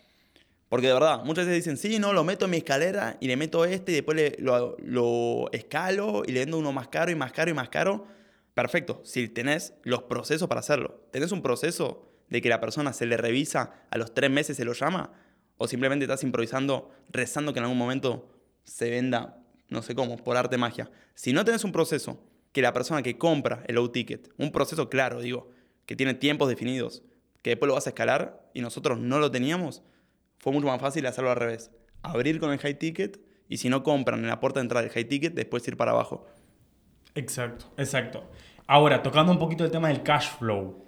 Porque 0.69 0.89
de 0.89 0.93
verdad, 0.93 1.25
muchas 1.25 1.47
veces 1.47 1.65
dicen, 1.65 1.77
sí, 1.77 2.01
no, 2.01 2.13
lo 2.13 2.25
meto 2.25 2.47
en 2.47 2.53
mi 2.53 2.59
escalera 2.59 3.17
y 3.21 3.29
le 3.29 3.37
meto 3.37 3.65
este 3.65 3.93
y 3.93 3.95
después 3.97 4.35
lo, 4.39 4.77
lo 4.79 5.51
escalo 5.53 6.23
y 6.27 6.33
le 6.33 6.41
vendo 6.41 6.59
uno 6.59 6.73
más 6.73 6.89
caro 6.89 7.13
y 7.13 7.15
más 7.15 7.33
caro 7.33 7.51
y 7.51 7.55
más 7.55 7.69
caro 7.69 8.07
Perfecto, 8.55 9.01
si 9.05 9.29
tenés 9.29 9.75
los 9.83 10.05
procesos 10.05 10.49
para 10.49 10.61
hacerlo. 10.61 11.07
¿Tenés 11.13 11.33
un 11.33 11.43
proceso 11.43 12.11
de 12.29 12.41
que 12.41 12.49
la 12.49 12.61
persona 12.61 12.93
se 12.93 13.07
le 13.07 13.17
revisa 13.17 13.85
a 13.91 13.99
los 13.99 14.15
tres 14.15 14.31
meses 14.31 14.57
se 14.57 14.65
lo 14.65 14.73
llama? 14.73 15.13
¿O 15.57 15.69
simplemente 15.69 16.05
estás 16.05 16.23
improvisando, 16.25 16.91
rezando 17.11 17.53
que 17.53 17.59
en 17.59 17.65
algún 17.65 17.79
momento 17.79 18.29
se 18.65 18.91
venda, 18.91 19.43
no 19.69 19.83
sé 19.83 19.95
cómo, 19.95 20.17
por 20.17 20.37
arte 20.37 20.57
magia? 20.57 20.91
Si 21.15 21.33
no 21.33 21.45
tenés 21.45 21.65
un 21.65 21.73
proceso 21.73 22.23
que 22.53 22.63
la 22.63 22.73
persona 22.73 23.03
que 23.03 23.19
compra 23.19 23.63
el 23.67 23.77
low 23.77 23.89
ticket, 23.91 24.33
un 24.39 24.53
proceso 24.53 24.89
claro, 24.89 25.21
digo, 25.21 25.51
que 25.87 25.97
tiene 25.97 26.15
tiempos 26.15 26.49
definidos, 26.49 27.03
que 27.43 27.51
después 27.51 27.69
lo 27.69 27.75
vas 27.75 27.87
a 27.87 27.91
escalar 27.91 28.51
y 28.55 28.61
nosotros 28.61 28.99
no 28.99 29.19
lo 29.19 29.31
teníamos, 29.31 29.83
fue 30.39 30.53
mucho 30.53 30.67
más 30.67 30.81
fácil 30.81 31.07
hacerlo 31.07 31.31
al 31.31 31.37
revés. 31.37 31.71
Abrir 32.03 32.41
con 32.41 32.53
el 32.53 32.59
high 32.59 32.79
ticket 32.79 33.21
y 33.49 33.59
si 33.59 33.69
no 33.69 33.83
compran 33.83 34.21
en 34.21 34.29
la 34.29 34.41
puerta 34.41 34.61
de 34.61 34.65
entrada 34.65 34.83
del 34.83 34.93
high 34.93 35.05
ticket, 35.05 35.35
después 35.35 35.67
ir 35.69 35.77
para 35.77 35.93
abajo. 35.93 36.27
Exacto, 37.15 37.67
exacto. 37.77 38.31
Ahora, 38.67 39.03
tocando 39.03 39.33
un 39.33 39.39
poquito 39.39 39.65
el 39.65 39.71
tema 39.71 39.89
del 39.89 40.03
cash 40.03 40.29
flow, 40.39 40.87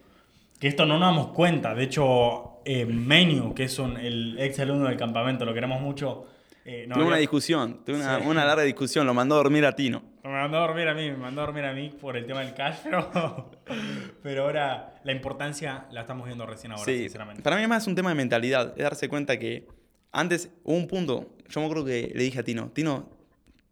que 0.60 0.68
esto 0.68 0.86
no 0.86 0.98
nos 0.98 1.08
damos 1.08 1.28
cuenta. 1.28 1.74
De 1.74 1.84
hecho, 1.84 2.60
eh, 2.64 2.86
Menu, 2.86 3.54
que 3.54 3.64
es 3.64 3.78
el 3.78 4.36
ex 4.38 4.60
alumno 4.60 4.88
del 4.88 4.96
campamento, 4.96 5.44
lo 5.44 5.52
queremos 5.52 5.80
mucho. 5.80 6.26
Eh, 6.64 6.86
tuve 6.92 7.04
una 7.04 7.16
discusión, 7.16 7.84
tuve 7.84 7.96
una, 7.96 8.44
larga 8.44 8.62
discusión, 8.62 9.04
lo 9.04 9.14
mandó 9.14 9.34
a 9.34 9.38
dormir 9.38 9.66
a 9.66 9.74
Tino. 9.74 10.00
Me 10.22 10.30
mandó 10.30 10.58
a 10.58 10.60
dormir 10.60 10.86
a 10.86 10.94
mí, 10.94 11.10
me 11.10 11.16
mandó 11.16 11.42
a 11.42 11.46
dormir 11.46 11.64
a 11.64 11.72
mí 11.72 11.88
por 12.00 12.16
el 12.16 12.24
tema 12.24 12.40
del 12.40 12.54
cash 12.54 12.76
flow. 12.84 13.50
Pero 14.22 14.44
ahora 14.44 14.94
la 15.02 15.10
importancia 15.10 15.86
la 15.90 16.02
estamos 16.02 16.26
viendo 16.26 16.46
recién 16.46 16.70
ahora, 16.70 16.84
sí, 16.84 17.00
sinceramente. 17.00 17.42
Para 17.42 17.56
mí 17.56 17.62
es 17.62 17.68
más 17.68 17.88
un 17.88 17.96
tema 17.96 18.10
de 18.10 18.14
mentalidad, 18.14 18.74
es 18.76 18.84
darse 18.84 19.08
cuenta 19.08 19.40
que 19.40 19.66
antes 20.12 20.52
hubo 20.62 20.76
un 20.76 20.86
punto, 20.86 21.34
yo 21.48 21.60
me 21.60 21.66
acuerdo 21.66 21.84
que 21.84 22.12
le 22.14 22.22
dije 22.22 22.38
a 22.38 22.44
Tino, 22.44 22.70
Tino, 22.70 23.10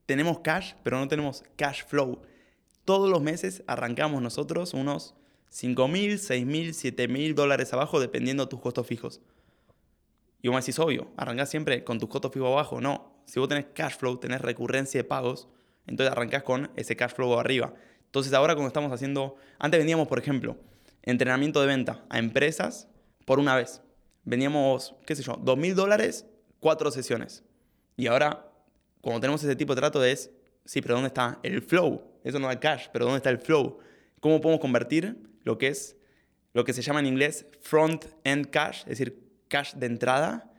tenemos 0.07 0.41
cash, 0.41 0.73
pero 0.83 0.99
no 0.99 1.07
tenemos 1.07 1.45
cash 1.55 1.85
flow 1.87 2.21
todos 2.91 3.09
los 3.09 3.23
meses 3.23 3.63
arrancamos 3.69 4.21
nosotros 4.21 4.75
unos 4.75 5.15
5 5.51 5.87
mil, 5.87 6.19
6 6.19 6.45
mil, 6.45 6.75
7 6.75 7.07
mil 7.07 7.37
dólares 7.37 7.73
abajo 7.73 8.01
dependiendo 8.01 8.47
de 8.47 8.51
tus 8.51 8.59
costos 8.61 8.85
fijos. 8.85 9.21
Y 10.43 10.49
vos 10.49 10.57
me 10.57 10.61
decís, 10.61 10.77
obvio, 10.81 11.07
arrancás 11.17 11.51
siempre 11.51 11.85
con 11.85 12.01
tus 12.01 12.09
costos 12.09 12.33
fijos 12.33 12.49
abajo. 12.49 12.81
No, 12.81 13.23
si 13.27 13.39
vos 13.39 13.49
tenés 13.49 13.67
cash 13.75 13.95
flow, 13.97 14.17
tenés 14.17 14.41
recurrencia 14.41 14.99
de 14.99 15.05
pagos, 15.05 15.47
entonces 15.87 16.11
arrancás 16.11 16.43
con 16.43 16.69
ese 16.75 16.97
cash 16.97 17.13
flow 17.13 17.39
arriba. 17.39 17.75
Entonces 18.07 18.33
ahora 18.33 18.55
cuando 18.55 18.67
estamos 18.67 18.91
haciendo, 18.91 19.37
antes 19.61 19.79
vendíamos, 19.79 20.09
por 20.09 20.19
ejemplo, 20.19 20.57
entrenamiento 21.03 21.61
de 21.61 21.69
venta 21.69 22.05
a 22.09 22.19
empresas 22.19 22.89
por 23.25 23.39
una 23.39 23.55
vez. 23.55 23.83
Vendíamos, 24.25 24.97
qué 25.07 25.15
sé 25.15 25.23
yo, 25.23 25.39
2 25.41 25.57
mil 25.57 25.77
dólares, 25.77 26.27
cuatro 26.59 26.91
sesiones. 26.91 27.45
Y 27.97 28.09
ahora 28.09 28.51
cuando 29.01 29.21
tenemos 29.21 29.45
ese 29.45 29.55
tipo 29.55 29.77
de 29.77 29.81
trato 29.81 30.03
es, 30.03 30.33
sí, 30.65 30.83
pero 30.83 30.95
¿dónde 30.95 31.07
está 31.07 31.39
el 31.45 31.63
flow? 31.63 32.10
Eso 32.25 32.39
no 32.39 32.49
da 32.49 32.61
cash, 32.61 32.87
pero 32.93 33.05
¿dónde 33.05 33.19
está 33.19 33.31
el 33.31 33.39
flow? 33.39 33.79
¿Cómo 34.21 34.41
podemos 34.41 34.61
convertir 34.61 35.17
lo 35.45 35.59
que 35.59 35.69
es 35.69 35.97
lo 36.53 36.65
que 36.65 36.73
se 36.73 36.83
llama 36.83 37.01
en 37.01 37.07
inglés 37.07 37.47
front-end 37.61 38.51
cash, 38.51 38.81
es 38.81 38.99
decir, 38.99 39.23
cash 39.49 39.75
de 39.75 39.87
entrada, 39.87 40.53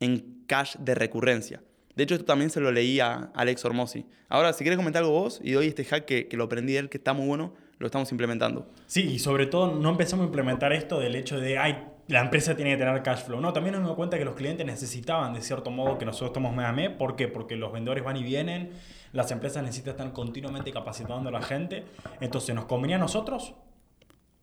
en 0.00 0.44
cash 0.46 0.76
de 0.78 0.94
recurrencia? 0.94 1.62
De 1.94 2.04
hecho, 2.04 2.14
esto 2.14 2.24
también 2.24 2.50
se 2.50 2.60
lo 2.60 2.72
leí 2.72 3.00
a 3.00 3.30
Alex 3.34 3.64
Hormozzi. 3.64 4.06
Ahora, 4.28 4.52
si 4.52 4.64
quieres 4.64 4.78
comentar 4.78 5.02
algo 5.02 5.12
vos 5.12 5.40
y 5.42 5.52
doy 5.52 5.66
este 5.66 5.84
hack 5.84 6.04
que, 6.06 6.28
que 6.28 6.36
lo 6.36 6.44
aprendí 6.44 6.72
de 6.72 6.78
él, 6.78 6.88
que 6.88 6.96
está 6.96 7.12
muy 7.12 7.26
bueno, 7.26 7.54
lo 7.82 7.86
estamos 7.86 8.12
implementando. 8.12 8.64
Sí, 8.86 9.02
y 9.14 9.18
sobre 9.18 9.46
todo 9.46 9.74
no 9.74 9.90
empezamos 9.90 10.22
a 10.22 10.26
implementar 10.26 10.72
esto 10.72 11.00
del 11.00 11.16
hecho 11.16 11.40
de, 11.40 11.58
ay, 11.58 11.84
la 12.06 12.20
empresa 12.20 12.54
tiene 12.54 12.70
que 12.70 12.76
tener 12.76 13.02
cash 13.02 13.24
flow. 13.24 13.40
No, 13.40 13.52
también 13.52 13.72
nos 13.72 13.82
dimos 13.82 13.96
cuenta 13.96 14.16
que 14.18 14.24
los 14.24 14.36
clientes 14.36 14.64
necesitaban 14.64 15.34
de 15.34 15.42
cierto 15.42 15.72
modo 15.72 15.98
que 15.98 16.04
nosotros 16.04 16.30
estemos 16.30 16.54
mes 16.54 16.64
a 16.64 16.72
mes. 16.72 16.90
¿Por 16.90 17.16
qué? 17.16 17.26
Porque 17.26 17.56
los 17.56 17.72
vendedores 17.72 18.04
van 18.04 18.16
y 18.16 18.22
vienen, 18.22 18.70
las 19.12 19.32
empresas 19.32 19.64
necesitan 19.64 19.92
estar 19.94 20.12
continuamente 20.12 20.72
capacitando 20.72 21.28
a 21.28 21.32
la 21.32 21.42
gente. 21.42 21.84
Entonces 22.20 22.54
nos 22.54 22.66
convenía 22.66 22.96
a 22.96 23.00
nosotros 23.00 23.54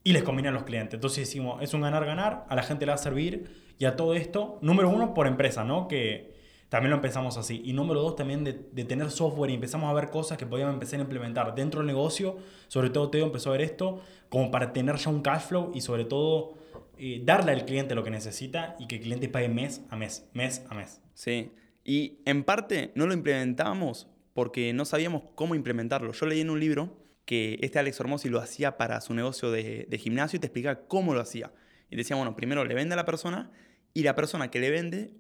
y 0.04 0.12
les 0.12 0.24
conviene 0.24 0.50
a 0.50 0.52
los 0.52 0.64
clientes. 0.64 0.96
Entonces 0.96 1.26
decimos, 1.26 1.64
es 1.64 1.74
un 1.74 1.80
ganar-ganar, 1.80 2.46
a 2.50 2.56
la 2.56 2.64
gente 2.64 2.86
le 2.86 2.92
va 2.92 2.96
a 2.96 2.98
servir 2.98 3.74
y 3.78 3.86
a 3.86 3.96
todo 3.96 4.16
esto, 4.16 4.60
número 4.62 4.90
uno, 4.90 5.14
por 5.14 5.28
empresa, 5.28 5.64
¿no? 5.64 5.88
Que 5.88 6.39
también 6.70 6.92
lo 6.92 6.98
empezamos 6.98 7.36
así. 7.38 7.62
Y 7.66 7.74
número 7.74 8.02
dos, 8.02 8.16
también 8.16 8.44
de, 8.44 8.54
tener 8.54 9.10
software 9.10 9.50
y 9.50 9.56
empezamos 9.56 9.90
a 9.90 9.94
ver 9.94 10.12
cosas 10.12 10.38
que 10.38 10.46
podíamos 10.46 10.76
empezar 10.76 11.00
a 11.00 11.04
implementar 11.04 11.56
dentro 11.56 11.80
del 11.80 11.88
negocio. 11.88 12.38
Sobre 12.68 12.92
todo 12.92 13.10
Teo 13.10 13.26
empezó 13.26 13.50
a 13.50 13.54
ver 13.54 13.62
esto 13.62 14.02
como 14.30 14.52
para 14.52 14.72
tener 14.72 14.96
ya 14.96 15.10
un 15.10 15.22
cash 15.22 15.48
flow 15.48 15.72
y 15.74 15.82
sobre 15.82 16.06
todo 16.06 16.54
eh, 17.00 17.22
darle 17.24 17.54
al 17.54 17.66
cliente 17.66 17.96
lo 17.96 18.04
que 18.04 18.12
necesita 18.12 18.76
y 18.80 18.88
que 18.88 18.98
el 18.98 19.02
cliente 19.02 19.28
pague 19.30 19.50
mes 19.50 19.82
a 19.90 19.96
mes, 19.96 20.30
mes 20.34 20.64
a 20.70 20.76
mes. 20.76 21.02
Sí, 21.16 21.52
y 21.84 22.20
en 22.26 22.44
parte 22.44 22.92
no 22.94 23.08
lo 23.08 23.14
implementábamos 23.14 24.08
porque 24.34 24.72
no 24.72 24.86
sabíamos 24.86 25.24
cómo 25.34 25.56
implementarlo. 25.56 26.12
Yo 26.14 26.26
leí 26.28 26.42
en 26.42 26.52
un 26.52 26.60
libro 26.60 26.96
que 27.26 27.58
este 27.62 27.80
Alex 27.80 28.00
Hormozzi 28.00 28.30
lo 28.30 28.40
hacía 28.40 28.78
para 28.78 29.02
su 29.02 29.16
negocio 29.16 29.50
de, 29.50 29.88
de 29.90 29.98
gimnasio 29.98 30.38
y 30.38 30.40
te 30.40 30.48
explicaba 30.48 30.82
cómo 30.88 31.16
lo 31.16 31.20
hacía. 31.20 31.52
Y 31.90 31.96
decía, 31.96 32.16
bueno, 32.16 32.36
primero 32.36 32.64
le 32.64 32.76
vende 32.76 32.94
a 32.94 32.96
la 32.96 33.06
persona 33.06 33.50
y 33.94 34.04
la 34.04 34.16
persona 34.16 34.52
que 34.52 34.60
le 34.60 34.70
vende 34.70 35.12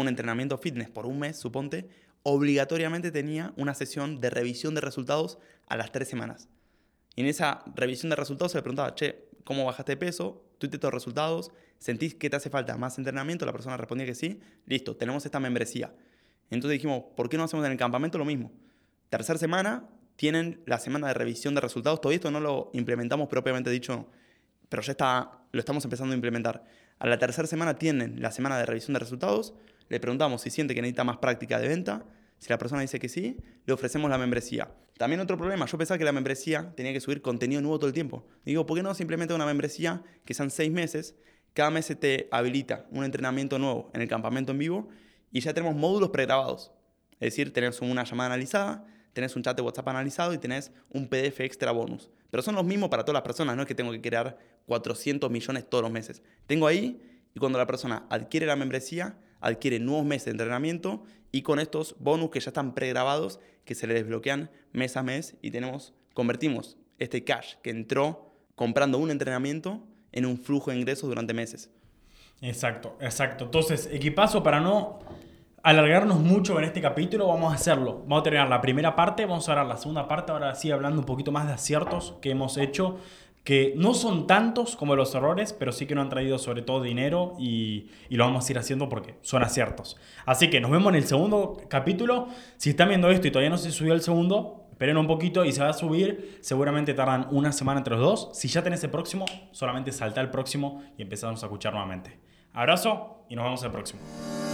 un 0.00 0.08
entrenamiento 0.08 0.58
fitness 0.58 0.90
por 0.90 1.06
un 1.06 1.18
mes, 1.18 1.36
suponte, 1.36 1.88
obligatoriamente 2.22 3.10
tenía 3.10 3.52
una 3.56 3.74
sesión 3.74 4.20
de 4.20 4.30
revisión 4.30 4.74
de 4.74 4.80
resultados 4.80 5.38
a 5.66 5.76
las 5.76 5.92
tres 5.92 6.08
semanas. 6.08 6.48
Y 7.16 7.22
en 7.22 7.26
esa 7.26 7.64
revisión 7.74 8.10
de 8.10 8.16
resultados 8.16 8.52
se 8.52 8.58
le 8.58 8.62
preguntaba, 8.62 8.94
che, 8.94 9.28
¿cómo 9.44 9.64
bajaste 9.64 9.92
de 9.92 9.96
peso? 9.96 10.44
¿Tuviste 10.58 10.78
tus 10.78 10.92
resultados? 10.92 11.50
¿Sentís 11.78 12.14
que 12.14 12.30
te 12.30 12.36
hace 12.36 12.50
falta 12.50 12.76
más 12.76 12.98
entrenamiento? 12.98 13.46
La 13.46 13.52
persona 13.52 13.76
respondía 13.76 14.06
que 14.06 14.14
sí. 14.14 14.40
Listo, 14.66 14.96
tenemos 14.96 15.24
esta 15.24 15.40
membresía. 15.40 15.92
Entonces 16.50 16.78
dijimos, 16.78 17.04
¿por 17.16 17.28
qué 17.28 17.36
no 17.36 17.44
hacemos 17.44 17.64
en 17.66 17.72
el 17.72 17.78
campamento 17.78 18.18
lo 18.18 18.24
mismo? 18.24 18.52
Tercera 19.10 19.38
semana, 19.38 19.88
tienen 20.16 20.62
la 20.66 20.78
semana 20.78 21.08
de 21.08 21.14
revisión 21.14 21.54
de 21.54 21.60
resultados. 21.60 22.00
Todo 22.00 22.12
esto 22.12 22.30
no 22.30 22.40
lo 22.40 22.70
implementamos 22.72 23.28
propiamente 23.28 23.70
dicho, 23.70 24.08
pero 24.68 24.82
ya 24.82 24.92
está, 24.92 25.42
lo 25.52 25.60
estamos 25.60 25.84
empezando 25.84 26.12
a 26.12 26.16
implementar. 26.16 26.64
A 26.98 27.06
la 27.06 27.18
tercera 27.18 27.46
semana 27.46 27.78
tienen 27.78 28.20
la 28.20 28.32
semana 28.32 28.58
de 28.58 28.66
revisión 28.66 28.94
de 28.94 29.00
resultados 29.00 29.54
le 29.88 30.00
preguntamos 30.00 30.42
si 30.42 30.50
siente 30.50 30.74
que 30.74 30.82
necesita 30.82 31.04
más 31.04 31.18
práctica 31.18 31.58
de 31.58 31.68
venta. 31.68 32.04
Si 32.38 32.48
la 32.50 32.58
persona 32.58 32.82
dice 32.82 32.98
que 32.98 33.08
sí, 33.08 33.38
le 33.66 33.72
ofrecemos 33.72 34.10
la 34.10 34.18
membresía. 34.18 34.70
También 34.96 35.20
otro 35.20 35.36
problema, 35.36 35.66
yo 35.66 35.78
pensaba 35.78 35.98
que 35.98 36.04
la 36.04 36.12
membresía 36.12 36.72
tenía 36.76 36.92
que 36.92 37.00
subir 37.00 37.22
contenido 37.22 37.60
nuevo 37.60 37.78
todo 37.78 37.88
el 37.88 37.94
tiempo. 37.94 38.26
digo, 38.44 38.66
¿por 38.66 38.76
qué 38.76 38.82
no 38.82 38.94
simplemente 38.94 39.34
una 39.34 39.46
membresía 39.46 40.02
que 40.24 40.34
sean 40.34 40.50
seis 40.50 40.70
meses? 40.70 41.16
Cada 41.54 41.70
mes 41.70 41.86
se 41.86 41.96
te 41.96 42.28
habilita 42.30 42.86
un 42.90 43.04
entrenamiento 43.04 43.58
nuevo 43.58 43.90
en 43.94 44.00
el 44.00 44.08
campamento 44.08 44.52
en 44.52 44.58
vivo 44.58 44.88
y 45.32 45.40
ya 45.40 45.54
tenemos 45.54 45.76
módulos 45.76 46.10
pregrabados. 46.10 46.72
Es 47.12 47.32
decir, 47.32 47.52
tenés 47.52 47.80
una 47.80 48.04
llamada 48.04 48.28
analizada, 48.28 48.86
tenés 49.12 49.34
un 49.34 49.42
chat 49.42 49.56
de 49.56 49.62
WhatsApp 49.62 49.88
analizado 49.88 50.32
y 50.32 50.38
tenés 50.38 50.70
un 50.90 51.08
PDF 51.08 51.40
extra 51.40 51.72
bonus. 51.72 52.10
Pero 52.30 52.42
son 52.42 52.54
los 52.54 52.64
mismos 52.64 52.90
para 52.90 53.04
todas 53.04 53.14
las 53.14 53.22
personas, 53.22 53.56
no 53.56 53.62
es 53.62 53.68
que 53.68 53.74
tengo 53.74 53.90
que 53.90 54.00
crear 54.00 54.38
400 54.66 55.30
millones 55.30 55.68
todos 55.68 55.82
los 55.82 55.90
meses. 55.90 56.22
Tengo 56.46 56.66
ahí 56.66 57.02
y 57.34 57.40
cuando 57.40 57.58
la 57.58 57.66
persona 57.66 58.06
adquiere 58.10 58.46
la 58.46 58.54
membresía, 58.56 59.16
adquiere 59.40 59.78
nuevos 59.78 60.04
meses 60.04 60.26
de 60.26 60.30
entrenamiento 60.32 61.04
y 61.32 61.42
con 61.42 61.58
estos 61.58 61.96
bonus 61.98 62.30
que 62.30 62.40
ya 62.40 62.50
están 62.50 62.74
pregrabados, 62.74 63.40
que 63.64 63.74
se 63.74 63.86
le 63.86 63.94
desbloquean 63.94 64.50
mes 64.72 64.96
a 64.96 65.02
mes 65.02 65.36
y 65.42 65.50
tenemos, 65.50 65.94
convertimos 66.14 66.76
este 66.98 67.24
cash 67.24 67.54
que 67.62 67.70
entró 67.70 68.32
comprando 68.54 68.98
un 68.98 69.10
entrenamiento 69.10 69.86
en 70.12 70.26
un 70.26 70.38
flujo 70.38 70.70
de 70.70 70.78
ingresos 70.78 71.08
durante 71.08 71.34
meses. 71.34 71.70
Exacto, 72.40 72.96
exacto. 73.00 73.44
Entonces, 73.44 73.88
equipazo 73.92 74.42
para 74.42 74.60
no 74.60 75.00
alargarnos 75.62 76.20
mucho 76.20 76.58
en 76.58 76.64
este 76.64 76.80
capítulo, 76.80 77.28
vamos 77.28 77.52
a 77.52 77.56
hacerlo. 77.56 78.00
Vamos 78.02 78.20
a 78.20 78.22
terminar 78.22 78.48
la 78.48 78.60
primera 78.60 78.94
parte, 78.94 79.26
vamos 79.26 79.48
a 79.48 79.54
ver 79.54 79.66
la 79.66 79.76
segunda 79.76 80.06
parte, 80.08 80.32
ahora 80.32 80.54
sí 80.54 80.70
hablando 80.70 81.00
un 81.00 81.06
poquito 81.06 81.32
más 81.32 81.46
de 81.46 81.52
aciertos 81.52 82.16
que 82.20 82.30
hemos 82.30 82.56
hecho 82.56 82.98
que 83.48 83.72
no 83.76 83.94
son 83.94 84.26
tantos 84.26 84.76
como 84.76 84.94
los 84.94 85.14
errores, 85.14 85.54
pero 85.54 85.72
sí 85.72 85.86
que 85.86 85.94
nos 85.94 86.02
han 86.02 86.10
traído 86.10 86.38
sobre 86.38 86.60
todo 86.60 86.82
dinero 86.82 87.32
y, 87.38 87.86
lo 88.10 88.26
vamos 88.26 88.46
a 88.46 88.52
ir 88.52 88.58
haciendo 88.58 88.90
porque 88.90 89.14
son 89.22 89.42
aciertos. 89.42 89.96
Así 90.26 90.50
que 90.50 90.60
nos 90.60 90.70
vemos 90.70 90.90
en 90.90 90.96
el 90.96 91.06
segundo 91.06 91.56
capítulo. 91.66 92.28
Si 92.58 92.68
están 92.68 92.90
viendo 92.90 93.08
esto 93.08 93.26
y 93.26 93.30
todavía 93.30 93.48
no 93.48 93.56
se 93.56 93.70
subió 93.70 93.94
el 93.94 94.02
segundo, 94.02 94.66
esperen 94.72 94.98
un 94.98 95.06
poquito 95.06 95.46
y 95.46 95.52
se 95.52 95.62
va 95.62 95.70
a 95.70 95.72
subir. 95.72 96.36
Seguramente 96.42 96.92
tardan 96.92 97.26
una 97.30 97.52
semana 97.52 97.78
entre 97.78 97.94
los 97.96 98.02
dos. 98.02 98.38
Si 98.38 98.48
ya 98.48 98.62
tenés 98.62 98.84
el 98.84 98.90
próximo, 98.90 99.24
solamente 99.52 99.92
salta 99.92 100.20
el 100.20 100.28
próximo 100.28 100.82
y 100.98 101.00
empezamos 101.00 101.42
a 101.42 101.46
escuchar 101.46 101.72
nuevamente. 101.72 102.20
Abrazo 102.52 103.24
y 103.30 103.36
nos 103.36 103.46
vemos 103.46 103.62
el 103.62 103.70
próximo. 103.70 104.47